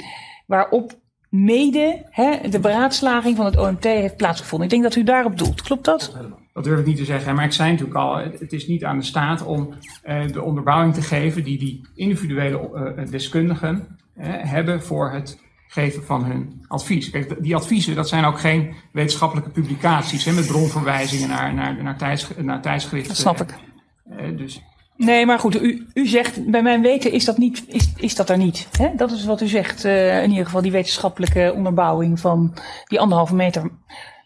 waarop 0.45 0.99
mede 1.31 2.05
hè, 2.09 2.49
de 2.49 2.59
beraadslaging 2.59 3.35
van 3.35 3.45
het 3.45 3.57
OMT 3.57 3.83
heeft 3.83 4.17
plaatsgevonden. 4.17 4.67
Ik 4.67 4.73
denk 4.73 4.83
dat 4.83 4.95
u 4.95 5.03
daarop 5.03 5.37
doelt. 5.37 5.61
Klopt 5.61 5.85
dat? 5.85 6.17
Dat 6.53 6.63
durf 6.63 6.79
ik 6.79 6.85
niet 6.85 6.97
te 6.97 7.05
zeggen. 7.05 7.35
Maar 7.35 7.45
ik 7.45 7.51
zei 7.51 7.71
natuurlijk 7.71 7.97
al, 7.97 8.17
het 8.17 8.53
is 8.53 8.67
niet 8.67 8.83
aan 8.83 8.97
de 8.97 9.03
staat 9.03 9.43
om 9.45 9.73
uh, 10.05 10.27
de 10.27 10.41
onderbouwing 10.41 10.93
te 10.93 11.01
geven 11.01 11.43
die 11.43 11.57
die 11.57 11.81
individuele 11.95 12.69
uh, 12.97 13.11
deskundigen 13.11 13.97
uh, 14.17 14.25
hebben 14.27 14.83
voor 14.83 15.11
het 15.11 15.39
geven 15.67 16.03
van 16.03 16.25
hun 16.25 16.65
advies. 16.67 17.09
Kijk, 17.09 17.43
die 17.43 17.55
adviezen, 17.55 17.95
dat 17.95 18.09
zijn 18.09 18.25
ook 18.25 18.39
geen 18.39 18.73
wetenschappelijke 18.91 19.49
publicaties 19.49 20.25
hè, 20.25 20.31
met 20.31 20.47
bronverwijzingen 20.47 21.29
naar, 21.29 21.53
naar, 21.53 21.83
naar, 21.83 21.97
tijds, 21.97 22.27
naar 22.37 22.61
tijdschriften. 22.61 23.07
Dat 23.07 23.17
snap 23.17 23.41
ik. 23.41 23.57
dus 24.37 24.61
Nee, 25.05 25.25
maar 25.25 25.39
goed, 25.39 25.61
u, 25.61 25.87
u 25.93 26.07
zegt, 26.07 26.45
bij 26.45 26.61
mijn 26.61 26.81
weten 26.81 27.11
is 27.11 27.25
dat, 27.25 27.37
niet, 27.37 27.63
is, 27.67 27.93
is 27.95 28.15
dat 28.15 28.29
er 28.29 28.37
niet. 28.37 28.69
Hè? 28.77 28.89
Dat 28.95 29.11
is 29.11 29.25
wat 29.25 29.41
u 29.41 29.47
zegt, 29.47 29.85
uh, 29.85 30.23
in 30.23 30.29
ieder 30.29 30.45
geval 30.45 30.61
die 30.61 30.71
wetenschappelijke 30.71 31.53
onderbouwing 31.55 32.19
van 32.19 32.53
die 32.85 32.99
anderhalve 32.99 33.35
meter. 33.35 33.71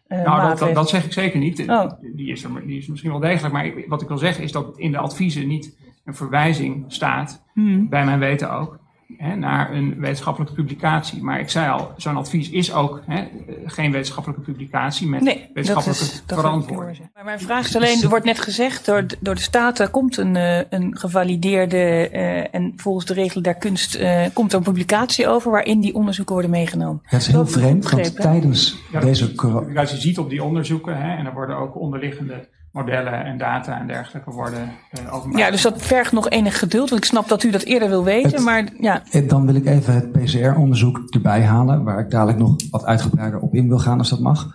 Uh, 0.07 0.23
nou, 0.23 0.49
dat, 0.49 0.59
dat, 0.59 0.75
dat, 0.75 0.89
zeg 0.89 1.05
ik 1.05 1.13
zeker 1.13 1.39
niet. 1.39 1.69
Oh. 1.69 1.91
Die, 2.01 2.31
is 2.31 2.43
er, 2.43 2.67
die 2.67 2.77
is 2.77 2.87
misschien 2.87 3.11
wel 3.11 3.19
degelijk. 3.19 3.53
Maar 3.53 3.71
wat 3.87 4.01
ik 4.01 4.07
wil 4.07 4.17
zeggen 4.17 4.43
is 4.43 4.51
dat 4.51 4.77
in 4.77 4.91
de 4.91 4.97
adviezen 4.97 5.47
niet 5.47 5.77
een 6.05 6.15
verwijzing 6.15 6.85
staat, 6.87 7.43
hmm. 7.53 7.89
bij 7.89 8.05
mijn 8.05 8.19
weten 8.19 8.51
ook, 8.51 8.79
hè, 9.17 9.35
naar 9.35 9.73
een 9.73 9.99
wetenschappelijke 9.99 10.53
publicatie. 10.53 11.23
Maar 11.23 11.39
ik 11.39 11.49
zei 11.49 11.71
al, 11.71 11.91
zo'n 11.97 12.17
advies 12.17 12.49
is 12.49 12.73
ook 12.73 13.01
hè, 13.05 13.27
geen 13.65 13.91
wetenschappelijke 13.91 14.43
publicatie 14.43 15.07
met 15.07 15.21
nee, 15.21 15.49
wetenschappelijke 15.53 16.35
verantwoording. 16.35 17.09
Maar 17.13 17.23
mijn 17.23 17.39
vraag 17.39 17.65
is 17.67 17.75
alleen, 17.75 18.03
er 18.03 18.09
wordt 18.09 18.25
net 18.25 18.39
gezegd, 18.39 18.85
door, 18.85 19.05
door 19.19 19.35
de 19.35 19.41
Staten 19.41 19.91
komt 19.91 20.17
een, 20.17 20.35
uh, 20.35 20.57
een 20.69 20.97
gevalideerde 20.97 22.09
uh, 22.13 22.55
en 22.55 22.73
volgens 22.75 23.05
de 23.05 23.13
regelen 23.13 23.43
der 23.43 23.55
kunst 23.55 23.95
uh, 23.95 24.25
komt 24.33 24.51
er 24.51 24.57
een 24.57 24.63
publicatie 24.63 25.27
over 25.27 25.51
waarin 25.51 25.79
die 25.79 25.95
onderzoeken 25.95 26.33
worden 26.33 26.51
meegenomen. 26.51 27.01
Het 27.03 27.21
is 27.21 27.27
heel 27.27 27.47
vreemd, 27.47 27.89
want 27.89 28.15
tijdens 28.15 28.77
ja, 28.91 28.99
deze... 28.99 29.31
Je 29.73 29.85
ziet 29.85 30.19
op 30.19 30.29
die 30.29 30.43
onderzoeken, 30.43 30.97
hè, 30.97 31.15
en 31.15 31.25
er 31.25 31.33
worden 31.33 31.57
ook 31.57 31.79
onderliggende 31.79 32.47
modellen 32.75 33.25
en 33.25 33.37
data 33.37 33.79
en 33.79 33.87
dergelijke 33.87 34.31
worden 34.31 34.71
uh, 34.99 35.13
openbaar. 35.13 35.39
Ja, 35.39 35.51
dus 35.51 35.61
dat 35.61 35.81
vergt 35.81 36.11
nog 36.11 36.29
enig 36.29 36.59
geduld, 36.59 36.89
want 36.89 37.01
ik 37.03 37.09
snap 37.09 37.27
dat 37.27 37.43
u 37.43 37.51
dat 37.51 37.61
eerder 37.61 37.89
wil 37.89 38.03
weten, 38.03 38.31
het, 38.31 38.43
maar 38.43 38.67
ja. 38.79 39.01
Dan 39.27 39.45
wil 39.45 39.55
ik 39.55 39.65
even 39.65 39.93
het 39.93 40.11
PCR-onderzoek 40.11 41.03
erbij 41.09 41.43
halen, 41.43 41.83
waar 41.83 41.99
ik 41.99 42.09
dadelijk 42.09 42.37
nog 42.37 42.55
wat 42.71 42.85
uitgebreider 42.85 43.39
op 43.39 43.53
in 43.53 43.67
wil 43.67 43.79
gaan 43.79 43.97
als 43.97 44.09
dat 44.09 44.19
mag. 44.19 44.47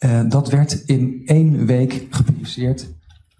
Uh, 0.00 0.20
dat 0.28 0.48
werd 0.48 0.72
in 0.72 1.22
één 1.24 1.66
week 1.66 2.06
gepubliceerd 2.10 2.88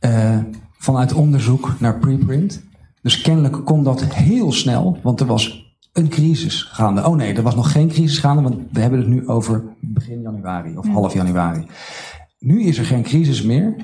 uh, 0.00 0.38
vanuit 0.78 1.12
onderzoek 1.12 1.74
naar 1.78 1.98
preprint. 1.98 2.62
Dus 3.02 3.20
kennelijk 3.20 3.64
kon 3.64 3.82
dat 3.84 4.04
heel 4.04 4.52
snel, 4.52 4.98
want 5.02 5.20
er 5.20 5.26
was 5.26 5.74
een 5.92 6.08
crisis 6.08 6.62
gaande. 6.62 7.06
Oh 7.06 7.16
nee, 7.16 7.34
er 7.34 7.42
was 7.42 7.54
nog 7.54 7.72
geen 7.72 7.88
crisis 7.88 8.18
gaande, 8.18 8.42
want 8.42 8.56
we 8.72 8.80
hebben 8.80 8.98
het 8.98 9.08
nu 9.08 9.28
over 9.28 9.64
begin 9.80 10.20
januari 10.20 10.76
of 10.76 10.88
half 10.88 11.14
januari. 11.14 11.66
Nu 12.38 12.62
is 12.62 12.78
er 12.78 12.84
geen 12.84 13.02
crisis 13.02 13.42
meer. 13.42 13.76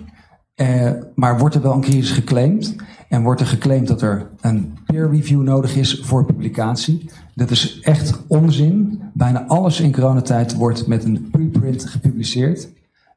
Uh, 0.57 0.91
maar 1.15 1.39
wordt 1.39 1.55
er 1.55 1.63
wel 1.63 1.73
een 1.73 1.81
crisis 1.81 2.11
geclaimd? 2.11 2.77
En 3.09 3.23
wordt 3.23 3.41
er 3.41 3.47
geclaimd 3.47 3.89
dat 3.89 4.03
er 4.03 4.31
een 4.41 4.79
peer 4.87 5.11
review 5.11 5.43
nodig 5.43 5.77
is 5.77 6.01
voor 6.03 6.25
publicatie? 6.25 7.11
Dat 7.35 7.51
is 7.51 7.81
echt 7.81 8.23
onzin. 8.27 9.03
Bijna 9.13 9.47
alles 9.47 9.81
in 9.81 9.93
coronatijd 9.93 10.55
wordt 10.55 10.87
met 10.87 11.05
een 11.05 11.29
preprint 11.31 11.85
gepubliceerd. 11.85 12.69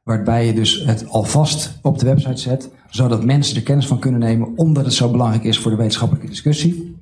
Waarbij 0.04 0.46
je 0.46 0.52
dus 0.54 0.84
het 0.84 1.08
alvast 1.08 1.78
op 1.82 1.98
de 1.98 2.06
website 2.06 2.40
zet, 2.40 2.70
zodat 2.90 3.24
mensen 3.24 3.56
er 3.56 3.62
kennis 3.62 3.86
van 3.86 3.98
kunnen 3.98 4.20
nemen, 4.20 4.52
omdat 4.56 4.84
het 4.84 4.94
zo 4.94 5.10
belangrijk 5.10 5.44
is 5.44 5.58
voor 5.58 5.70
de 5.70 5.76
wetenschappelijke 5.76 6.28
discussie. 6.28 6.96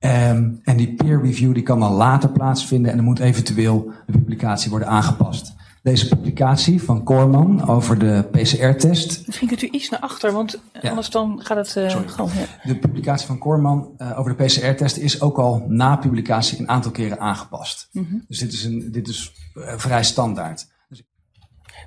Um, 0.00 0.60
en 0.64 0.76
die 0.76 0.94
peer 0.94 1.22
review 1.22 1.54
die 1.54 1.62
kan 1.62 1.80
dan 1.80 1.92
later 1.92 2.28
plaatsvinden 2.28 2.90
en 2.90 2.96
dan 2.96 3.06
moet 3.06 3.18
eventueel 3.18 3.90
de 4.06 4.18
publicatie 4.18 4.70
worden 4.70 4.88
aangepast 4.88 5.55
deze 5.86 6.08
publicatie 6.08 6.82
van 6.82 7.02
Korman 7.02 7.68
over 7.68 7.98
de 7.98 8.28
PCR-test. 8.30 9.26
Misschien 9.26 9.48
kunt 9.48 9.62
u 9.62 9.68
iets 9.70 9.88
naar 9.88 10.00
achter, 10.00 10.32
want 10.32 10.60
ja. 10.82 10.88
anders 10.88 11.10
dan 11.10 11.40
gaat 11.42 11.56
het 11.56 11.76
uh, 11.76 12.08
gewoon. 12.08 12.30
Ja. 12.34 12.46
De 12.62 12.78
publicatie 12.78 13.26
van 13.26 13.38
Korman 13.38 13.94
uh, 13.98 14.18
over 14.18 14.36
de 14.36 14.44
PCR-test 14.44 14.96
is 14.96 15.20
ook 15.20 15.38
al 15.38 15.64
na 15.68 15.96
publicatie 15.96 16.60
een 16.60 16.68
aantal 16.68 16.90
keren 16.90 17.20
aangepast. 17.20 17.88
Mm 17.92 18.06
-hmm. 18.10 18.24
Dus 18.28 18.38
dit 18.38 18.52
is, 18.52 18.64
een, 18.64 18.92
dit 18.92 19.08
is 19.08 19.32
uh, 19.54 19.72
vrij 19.76 20.04
standaard. 20.04 20.66
Dus 20.88 21.02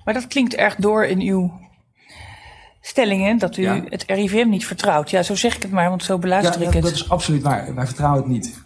maar 0.03 0.13
dat 0.13 0.27
klinkt 0.27 0.55
erg 0.55 0.75
door 0.75 1.05
in 1.05 1.19
uw 1.19 1.59
stellingen 2.81 3.37
dat 3.37 3.57
u 3.57 3.61
ja. 3.61 3.83
het 3.85 4.03
RIVM 4.07 4.49
niet 4.49 4.65
vertrouwt. 4.65 5.09
Ja, 5.09 5.23
zo 5.23 5.35
zeg 5.35 5.55
ik 5.55 5.61
het 5.61 5.71
maar, 5.71 5.89
want 5.89 6.03
zo 6.03 6.17
beluister 6.17 6.61
ja, 6.61 6.67
ik 6.67 6.73
het. 6.73 6.83
Dat 6.83 6.91
is 6.91 7.09
absoluut 7.09 7.41
waar. 7.41 7.75
Wij 7.75 7.85
vertrouwen 7.85 8.21
het 8.21 8.31
niet. 8.31 8.61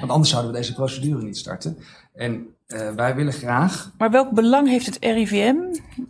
Want 0.00 0.12
anders 0.12 0.30
zouden 0.30 0.52
we 0.52 0.58
deze 0.58 0.74
procedure 0.74 1.22
niet 1.22 1.38
starten. 1.38 1.78
En 2.14 2.56
uh, 2.74 2.90
wij 2.94 3.14
willen 3.14 3.32
graag. 3.32 3.90
Maar 3.98 4.10
welk 4.10 4.30
belang 4.30 4.68
heeft 4.68 4.86
het 4.86 4.98
RIVM 5.00 5.56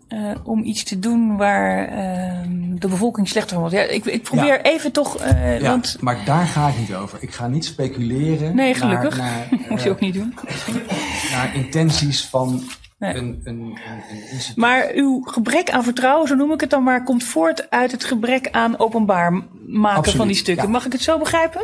uh, 0.08 0.30
om 0.44 0.62
iets 0.64 0.82
te 0.82 0.98
doen 0.98 1.36
waar 1.36 1.90
uh, 1.90 2.42
de 2.78 2.88
bevolking 2.88 3.28
slechter 3.28 3.50
van 3.52 3.60
wordt? 3.60 3.74
Ja, 3.74 3.82
ik, 3.82 4.04
ik 4.04 4.22
probeer 4.22 4.46
ja. 4.46 4.62
even 4.62 4.92
toch. 4.92 5.22
Uh, 5.22 5.60
ja, 5.60 5.68
want... 5.68 5.96
Maar 6.00 6.24
daar 6.24 6.46
ga 6.46 6.68
ik 6.68 6.78
niet 6.78 6.94
over. 6.94 7.18
Ik 7.22 7.32
ga 7.32 7.46
niet 7.46 7.64
speculeren. 7.64 8.54
Nee, 8.56 8.74
gelukkig. 8.74 9.18
Naar, 9.18 9.46
naar, 9.50 9.60
Moet 9.70 9.82
je 9.82 9.90
ook 9.90 10.00
niet 10.00 10.14
doen. 10.14 10.34
naar 11.30 11.54
intenties 11.54 12.26
van 12.26 12.62
nee. 12.98 13.14
een, 13.14 13.40
een, 13.44 13.60
een, 13.60 13.78
een 14.10 14.40
Maar 14.56 14.90
uw 14.94 15.20
gebrek 15.20 15.70
aan 15.70 15.84
vertrouwen, 15.84 16.28
zo 16.28 16.34
noem 16.34 16.52
ik 16.52 16.60
het 16.60 16.70
dan 16.70 16.82
maar, 16.82 17.04
komt 17.04 17.24
voort 17.24 17.70
uit 17.70 17.92
het 17.92 18.04
gebrek 18.04 18.48
aan 18.50 18.78
openbaar 18.78 19.32
maken 19.66 19.96
Absoluut, 19.96 20.18
van 20.18 20.26
die 20.26 20.36
stukken. 20.36 20.64
ja. 20.64 20.70
Mag 20.70 20.86
ik 20.86 20.92
het 20.92 21.02
zo 21.02 21.18
begrijpen? 21.18 21.62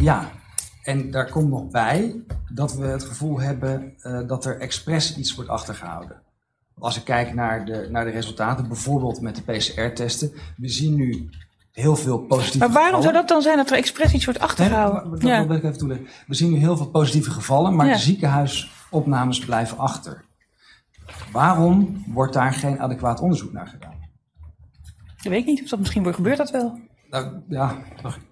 ja. 0.00 0.30
En 0.82 1.10
daar 1.10 1.30
komt 1.30 1.50
nog 1.50 1.70
bij 1.70 2.14
dat 2.56 2.74
we 2.74 2.86
het 2.86 3.04
gevoel 3.04 3.40
hebben 3.40 3.94
uh, 4.02 4.28
dat 4.28 4.44
er 4.44 4.60
expres 4.60 5.16
iets 5.16 5.34
wordt 5.34 5.50
achtergehouden. 5.50 6.22
Als 6.78 6.96
ik 6.96 7.04
kijk 7.04 7.34
naar 7.34 7.64
de, 7.64 7.88
naar 7.90 8.04
de 8.04 8.10
resultaten, 8.10 8.68
bijvoorbeeld 8.68 9.20
met 9.20 9.36
de 9.36 9.42
PCR-testen, 9.42 10.32
we 10.56 10.68
zien 10.68 10.94
nu 10.94 11.30
heel 11.72 11.96
veel 11.96 12.18
positieve 12.18 12.58
Maar 12.58 12.82
waarom 12.82 13.02
zou 13.02 13.12
dat 13.14 13.28
dan 13.28 13.42
zijn 13.42 13.56
dat 13.56 13.70
er 13.70 13.76
expres 13.76 14.12
iets 14.12 14.24
wordt 14.24 14.40
Nee, 14.40 14.48
achtergehouden? 14.48 15.10
dat 15.10 15.22
ja. 15.22 15.46
wil 15.46 15.56
ik 15.56 15.62
even 15.64 15.78
toelichten. 15.78 16.06
We 16.26 16.34
zien 16.34 16.52
nu 16.52 16.58
heel 16.58 16.76
veel 16.76 16.88
positieve 16.90 17.30
gevallen, 17.30 17.76
maar 17.76 17.86
Ja. 17.86 17.92
de 17.92 17.98
ziekenhuisopnames 17.98 19.38
blijven 19.44 19.78
achter. 19.78 20.24
Waarom 21.32 22.04
wordt 22.06 22.32
daar 22.32 22.52
geen 22.52 22.80
adequaat 22.80 23.20
onderzoek 23.20 23.52
naar 23.52 23.66
gedaan? 23.66 23.94
Dat 25.16 25.32
weet 25.32 25.40
ik 25.40 25.46
niet. 25.46 25.62
Of 25.62 25.68
dat 25.68 25.78
misschien 25.78 26.14
gebeurt 26.14 26.36
dat 26.36 26.50
wel. 26.50 26.78
Nou, 27.10 27.42
ja, 27.48 27.76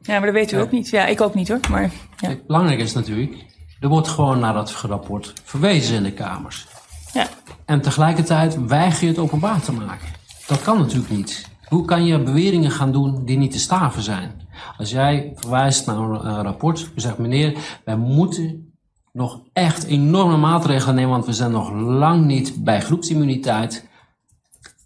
Ja, 0.01 0.19
maar 0.19 0.25
dat 0.25 0.33
weet 0.35 0.53
u 0.53 0.57
ook 0.61 0.71
niet. 0.71 0.89
Ja, 0.89 1.07
ik 1.07 1.21
ook 1.21 1.35
niet 1.35 1.49
hoor. 1.49 1.61
Maar 1.71 1.83
ja. 1.83 1.89
Kijk, 2.17 2.47
belangrijk 2.47 2.81
is 2.81 2.93
natuurlijk, 2.93 3.45
er 3.85 3.91
wordt 3.91 4.09
gewoon 4.09 4.39
naar 4.39 4.55
dat 4.55 4.71
rapport 4.71 5.33
verwezen 5.45 5.97
in 5.97 6.03
de 6.03 6.13
kamers. 6.13 6.67
ja. 7.13 7.27
En 7.65 7.81
tegelijkertijd 7.81 8.67
weiger 8.67 9.03
je 9.03 9.09
het 9.09 9.19
openbaar 9.19 9.61
te 9.61 9.73
maken. 9.73 10.09
Dat 10.47 10.63
kan 10.63 10.79
natuurlijk 10.79 11.11
niet. 11.11 11.49
Hoe 11.69 11.85
kan 11.85 12.05
je 12.05 12.23
beweringen 12.23 12.71
gaan 12.71 12.93
doen 12.93 13.25
die 13.25 13.37
niet 13.37 13.51
te 13.53 13.59
staven 13.59 14.03
zijn? 14.03 14.49
Als 14.79 14.91
jij 14.91 15.33
verwijst 15.35 15.87
naar 15.87 15.97
een 15.97 16.21
eh, 16.21 16.39
rapport, 16.43 16.91
je 16.95 17.01
zegt 17.01 17.19
meneer, 17.19 17.59
wij 17.85 17.97
moeten 17.97 18.75
nog 19.13 19.41
echt 19.53 19.85
enorme 19.85 20.37
maatregelen 20.37 20.95
nemen, 20.95 21.11
want 21.11 21.27
we 21.27 21.33
zijn 21.33 21.51
nog 21.51 21.73
lang 21.73 22.25
niet 22.25 22.65
bij 22.65 22.81
groepsimmuniteit. 22.81 23.89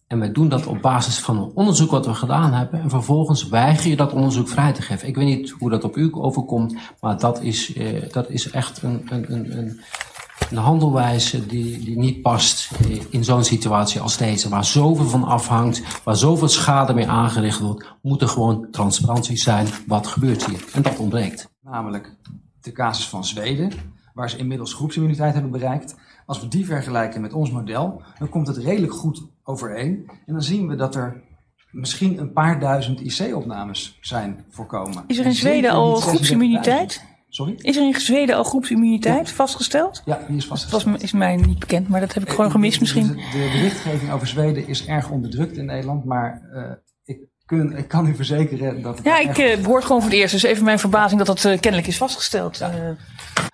En 0.08 0.18
wij 0.18 0.32
doen 0.32 0.48
dat 0.48 0.66
op 0.66 0.82
basis 0.82 1.18
van 1.18 1.38
een 1.38 1.50
onderzoek 1.54 1.90
wat 1.90 2.06
we 2.06 2.14
gedaan 2.14 2.52
hebben. 2.52 2.80
En 2.80 2.90
vervolgens 2.90 3.48
weiger 3.48 3.90
je 3.90 3.96
dat 3.96 4.12
onderzoek 4.12 4.48
vrij 4.48 4.72
te 4.72 4.82
geven. 4.82 5.08
Ik 5.08 5.14
weet 5.14 5.26
niet 5.26 5.50
hoe 5.50 5.70
dat 5.70 5.84
op 5.84 5.96
u 5.96 6.08
overkomt, 6.12 6.74
maar 7.00 7.18
dat 7.18 7.42
is, 7.42 7.74
eh, 7.74 8.12
dat 8.12 8.30
is 8.30 8.50
echt 8.50 8.82
een, 8.82 9.06
een, 9.08 9.32
een, 9.32 9.80
een, 10.50 10.56
handelwijze 10.56 11.46
die, 11.46 11.84
die 11.84 11.98
niet 11.98 12.22
past 12.22 12.70
eh, 12.80 13.00
in 13.10 13.24
zo'n 13.24 13.44
situatie 13.44 14.00
als 14.00 14.16
deze. 14.16 14.48
Waar 14.48 14.64
zoveel 14.64 15.08
van 15.08 15.24
afhangt, 15.24 16.02
waar 16.04 16.16
zoveel 16.16 16.48
schade 16.48 16.94
mee 16.94 17.08
aangericht 17.08 17.60
wordt, 17.60 17.94
moet 18.02 18.22
er 18.22 18.28
gewoon 18.28 18.66
transparantie 18.70 19.36
zijn. 19.36 19.66
Wat 19.86 20.06
gebeurt 20.06 20.46
hier? 20.46 20.64
En 20.72 20.82
dat 20.82 20.98
ontbreekt. 20.98 21.48
namelijk 21.62 22.16
de 22.60 22.72
casus 22.72 23.08
van 23.08 23.24
Zweden, 23.24 23.72
waar 24.14 24.30
ze 24.30 24.36
inmiddels 24.36 24.74
groepsimmuniteit 24.74 25.32
hebben 25.32 25.50
bereikt. 25.50 25.96
Als 26.26 26.40
we 26.40 26.48
die 26.48 26.66
vergelijken 26.66 27.20
met 27.20 27.32
ons 27.32 27.50
model, 27.50 28.02
dan 28.18 28.28
komt 28.28 28.46
het 28.46 28.56
redelijk 28.56 28.92
goed 28.92 29.22
overeen. 29.48 30.10
En 30.26 30.32
dan 30.32 30.42
zien 30.42 30.68
we 30.68 30.74
dat 30.76 30.94
er 30.94 31.22
misschien 31.70 32.18
een 32.18 32.32
paar 32.32 32.60
duizend 32.60 33.00
IC-opnames 33.00 33.98
zijn 34.00 34.44
voorkomen. 34.50 35.04
Is 35.06 35.18
er 35.18 35.26
in 35.26 35.34
Zweden 35.34 35.70
al 35.70 35.92
niet 35.94 36.02
36.000. 36.04 36.08
groepsimmuniteit? 36.08 37.02
Sorry? 37.28 37.54
Is 37.60 37.76
er 37.76 37.82
in 37.82 38.00
Zweden 38.00 38.36
al 38.36 38.44
groepsimmuniteit 38.44 39.30
vastgesteld? 39.30 40.02
Ja, 40.04 40.18
die 40.28 40.36
is 40.36 40.42
Dat 40.42 40.48
was, 40.48 40.64
vastgesteld. 40.64 41.02
is 41.02 41.12
mij 41.12 41.36
niet 41.36 41.58
bekend, 41.58 41.88
maar 41.88 42.00
dat 42.00 42.14
heb 42.14 42.22
ik 42.22 42.30
gewoon 42.30 42.50
gemist 42.50 42.80
misschien. 42.80 43.06
De, 43.06 43.14
de 43.14 43.48
berichtgeving 43.52 44.12
over 44.12 44.26
Zweden 44.26 44.68
is 44.68 44.86
erg 44.86 45.10
onderdrukt 45.10 45.56
in 45.56 45.64
Nederland, 45.64 46.04
maar 46.04 46.42
eh, 46.52 46.72
ik, 47.04 47.18
kun, 47.44 47.76
ik 47.76 47.88
kan 47.88 48.06
u 48.06 48.14
verzekeren 48.14 48.82
dat 48.82 48.96
het 48.96 49.04
Ja, 49.06 49.18
ik 49.18 49.38
eh, 49.38 49.64
hoor 49.64 49.82
gewoon 49.82 50.02
voor 50.02 50.10
het 50.10 50.20
eerst. 50.20 50.32
Dus 50.32 50.42
even 50.42 50.64
mijn 50.64 50.78
verbazing 50.78 51.18
dat 51.24 51.26
dat 51.26 51.52
eh, 51.52 51.60
kennelijk 51.60 51.88
is 51.88 51.96
vastgesteld. 51.96 52.60
Eh, 52.60 52.70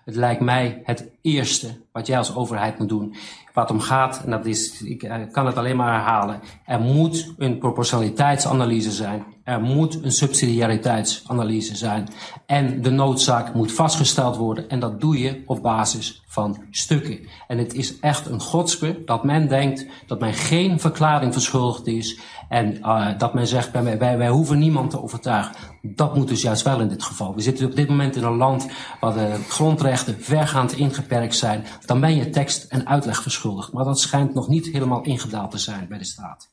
Het 0.04 0.16
lijkt 0.16 0.40
mij 0.40 0.80
het 0.84 1.10
eerste 1.22 1.80
wat 1.92 2.06
jij 2.06 2.18
als 2.18 2.34
overheid 2.34 2.78
moet 2.78 2.88
doen. 2.88 3.14
Het 3.54 3.70
om 3.70 3.80
gaat, 3.80 4.22
en 4.24 4.30
dat 4.30 4.46
is, 4.46 4.82
ik 4.82 5.02
eh, 5.02 5.16
kan 5.32 5.46
het 5.46 5.56
alleen 5.56 5.76
maar 5.76 5.92
herhalen. 5.92 6.40
Er 6.64 6.80
moet 6.80 7.32
een 7.38 7.58
proportionaliteitsanalyse 7.58 8.90
zijn. 8.90 9.24
Er 9.44 9.60
moet 9.60 10.04
een 10.04 10.12
subsidiariteitsanalyse 10.12 11.76
zijn. 11.76 12.08
En 12.46 12.82
de 12.82 12.90
noodzaak 12.90 13.54
moet 13.54 13.72
vastgesteld 13.72 14.36
worden. 14.36 14.68
En 14.68 14.80
dat 14.80 15.00
doe 15.00 15.18
je 15.18 15.42
op 15.46 15.62
basis 15.62 16.22
van 16.26 16.62
stukken. 16.70 17.18
En 17.48 17.58
het 17.58 17.74
is 17.74 18.00
echt 18.00 18.26
een 18.26 18.40
godspe 18.40 19.02
dat 19.04 19.24
men 19.24 19.48
denkt 19.48 19.86
dat 20.06 20.20
men 20.20 20.34
geen 20.34 20.80
verklaring 20.80 21.32
verschuldigd 21.32 21.86
is. 21.86 22.20
En 22.48 22.82
eh, 22.82 23.08
dat 23.18 23.34
men 23.34 23.46
zegt, 23.46 23.70
wij 23.98 24.28
hoeven 24.28 24.58
niemand 24.58 24.90
te 24.90 25.02
overtuigen. 25.02 25.54
Dat 25.82 26.16
moet 26.16 26.28
dus 26.28 26.42
juist 26.42 26.62
wel 26.62 26.80
in 26.80 26.88
dit 26.88 27.02
geval. 27.02 27.34
We 27.34 27.40
zitten 27.40 27.66
op 27.66 27.76
dit 27.76 27.88
moment 27.88 28.16
in 28.16 28.22
een 28.22 28.36
land 28.36 28.68
waar 29.00 29.14
de 29.14 29.44
grondrechten 29.48 29.93
vergaand 29.98 30.72
ingeperkt 30.72 31.34
zijn. 31.34 31.64
Dan 31.86 32.00
ben 32.00 32.14
je 32.14 32.30
tekst 32.30 32.64
en 32.64 32.86
uitleg 32.86 33.22
verschuldigd. 33.22 33.72
Maar 33.72 33.84
dat 33.84 34.00
schijnt 34.00 34.34
nog 34.34 34.48
niet 34.48 34.66
helemaal 34.66 35.02
ingedaald 35.02 35.50
te 35.50 35.58
zijn 35.58 35.88
bij 35.88 35.98
de 35.98 36.04
staat. 36.04 36.52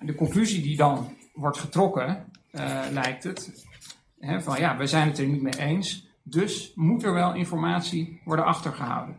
De 0.00 0.14
conclusie 0.14 0.62
die 0.62 0.76
dan 0.76 1.16
wordt 1.34 1.58
getrokken, 1.58 2.24
eh, 2.50 2.80
lijkt 2.90 3.24
het, 3.24 3.66
hè, 4.18 4.42
van 4.42 4.58
ja, 4.58 4.76
we 4.76 4.86
zijn 4.86 5.08
het 5.08 5.18
er 5.18 5.26
niet 5.26 5.42
mee 5.42 5.58
eens, 5.58 6.06
dus 6.22 6.72
moet 6.74 7.02
er 7.02 7.12
wel 7.12 7.34
informatie 7.34 8.20
worden 8.24 8.44
achtergehouden. 8.44 9.16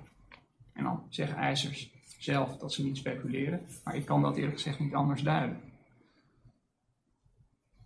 En 0.73 0.83
dan 0.83 1.03
zeggen 1.09 1.37
eisers 1.37 1.91
zelf 2.19 2.57
dat 2.57 2.73
ze 2.73 2.83
niet 2.83 2.97
speculeren, 2.97 3.61
maar 3.83 3.95
ik 3.95 4.05
kan 4.05 4.21
dat 4.21 4.37
eerlijk 4.37 4.55
gezegd 4.55 4.79
niet 4.79 4.93
anders 4.93 5.21
duiden. 5.21 5.61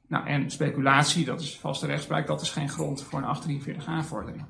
Nou, 0.09 0.27
en 0.27 0.51
speculatie, 0.51 1.25
dat 1.25 1.41
is 1.41 1.59
vaste 1.59 1.85
rechtspraak, 1.85 2.27
dat 2.27 2.41
is 2.41 2.49
geen 2.49 2.69
grond 2.69 3.03
voor 3.03 3.19
een 3.19 3.25
843 3.25 3.87
aanvordering. 3.87 4.45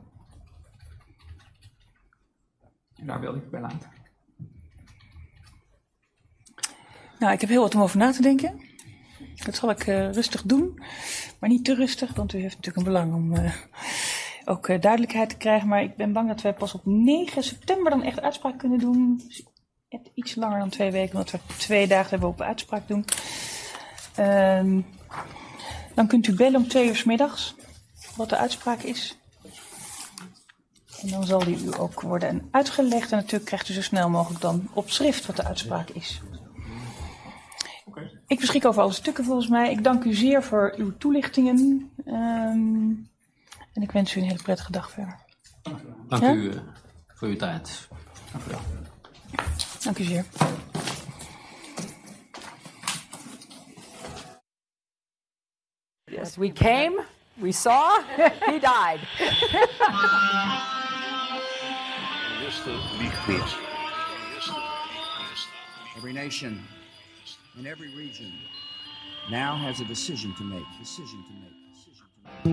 En 2.96 3.06
daar 3.06 3.20
wilde 3.20 3.38
ik 3.38 3.50
bij 3.50 3.62
laten. 3.62 3.90
nou, 7.20 7.34
ik 7.34 7.42
heb 7.42 7.50
heel 7.50 7.62
wat 7.62 7.76
om 7.76 7.82
over 7.82 7.98
na 7.98 8.12
te 8.12 8.22
denken. 8.22 8.62
Dat 9.46 9.56
zal 9.56 9.70
ik 9.70 9.88
eh, 9.88 10.12
rustig 10.12 10.42
doen. 10.42 10.82
Maar 11.40 11.50
niet 11.50 11.66
te 11.66 11.76
rustig, 11.76 12.14
want 12.16 12.34
u 12.34 12.40
heeft 12.40 12.56
natuurlijk 12.56 12.78
een 12.78 12.94
belang 12.94 13.14
om 13.14 13.34
eh, 13.34 13.54
ook 14.46 14.68
eh, 14.68 14.82
duidelijkheid 14.82 15.30
te 15.30 15.38
krijgen. 15.38 15.68
Maar 15.68 15.84
ik 15.84 15.96
ben 15.96 16.14
bang 16.14 16.28
dat 16.28 16.42
wij 16.42 16.54
pas 16.54 16.74
op 16.74 16.86
9 16.86 17.44
september 17.44 17.92
dan 17.92 18.04
echt 18.04 18.22
uitspraak 18.22 18.58
kunnen 18.58 18.80
doen. 18.80 19.22
Dus 19.28 19.44
iets 20.14 20.36
langer 20.36 20.60
dan 20.60 20.70
twee 20.70 20.92
weken, 20.92 21.12
omdat 21.12 21.32
we 21.32 21.40
twee 21.58 21.88
dagen 21.88 22.10
hebben 22.10 22.30
op 22.30 22.42
uitspraak 22.42 22.88
doen. 22.88 23.06
Ehm, 24.16 24.82
dan 26.00 26.08
kunt 26.08 26.28
u 26.28 26.34
bellen 26.34 26.62
om 26.62 26.68
twee 26.68 26.88
uur 26.88 26.96
's 26.96 27.04
middags 27.04 27.56
wat 28.16 28.30
de 28.30 28.38
uitspraak 28.38 28.82
is. 28.82 29.18
En 31.02 31.10
dan 31.10 31.26
zal 31.26 31.44
die 31.44 31.64
u 31.64 31.78
ook 31.78 32.02
worden 32.02 32.48
uitgelegd. 32.52 33.12
En 33.12 33.18
natuurlijk 33.18 33.46
krijgt 33.46 33.70
u 33.70 33.74
zo 33.74 33.82
snel 33.82 34.10
mogelijk 34.10 34.42
dan 34.42 34.70
op 34.74 34.90
schrift 34.90 35.26
wat 35.26 35.36
de 35.36 35.44
uitspraak 35.44 35.90
is. 35.90 36.22
Ik 38.28 38.40
beschik 38.40 38.66
over 38.66 38.82
alle 38.82 38.92
stukken 38.92 39.24
volgens 39.24 39.48
mij. 39.48 39.72
Ik 39.72 39.84
dank 39.84 40.04
u 40.04 40.14
zeer 40.14 40.44
voor 40.44 40.74
uw 40.78 40.98
toelichtingen. 40.98 41.92
Ehm, 42.06 42.92
en 43.74 43.82
ik 43.82 43.92
wens 43.92 44.16
u 44.16 44.20
een 44.20 44.28
hele 44.28 44.44
prettige 44.44 44.72
dag 44.72 44.92
verder. 44.92 45.20
Dank 46.08 46.24
Ja? 46.24 46.34
u 46.34 46.52
eh, 46.52 46.60
voor 47.08 47.28
uw 47.28 47.36
tijd. 47.36 47.88
Dank 48.32 48.46
u 48.46 48.50
wel. 48.50 48.62
Dank 49.84 49.98
u 49.98 50.04
zeer. 50.04 50.26
Yes, 56.30 56.38
we 56.38 56.52
came, 56.52 57.00
we 57.42 57.52
saw, 57.52 58.04
he 58.46 58.60
died. 58.60 59.00
Every 65.98 66.14
nation 66.14 66.64
in 67.58 67.66
every 67.66 67.88
region 67.96 68.32
now 69.32 69.56
has 69.56 69.80
a 69.80 69.86
decision 69.86 70.36
to 70.36 70.44
make. 70.44 70.64
Decision 70.80 71.26
to 71.26 71.34
make. 71.34 71.56
Decision 71.74 72.06
to 72.44 72.50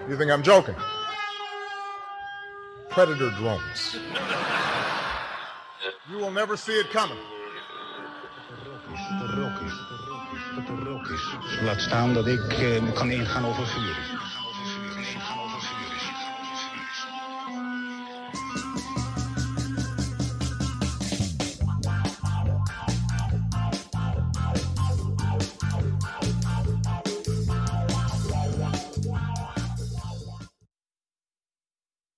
make. 0.00 0.08
You 0.08 0.16
think 0.16 0.30
I'm 0.30 0.42
joking? 0.42 0.76
Predator 2.88 3.28
drones. 3.32 3.98
You 6.08 6.16
will 6.16 6.30
never 6.30 6.56
see 6.56 6.80
it 6.80 6.88
coming. 6.92 7.18
Laat 11.64 11.80
staan 11.80 12.14
dat 12.14 12.26
ik 12.26 12.52
eh, 12.52 12.94
kan 12.94 13.10
ingaan 13.10 13.44
over 13.44 13.66
vuur. 13.66 13.96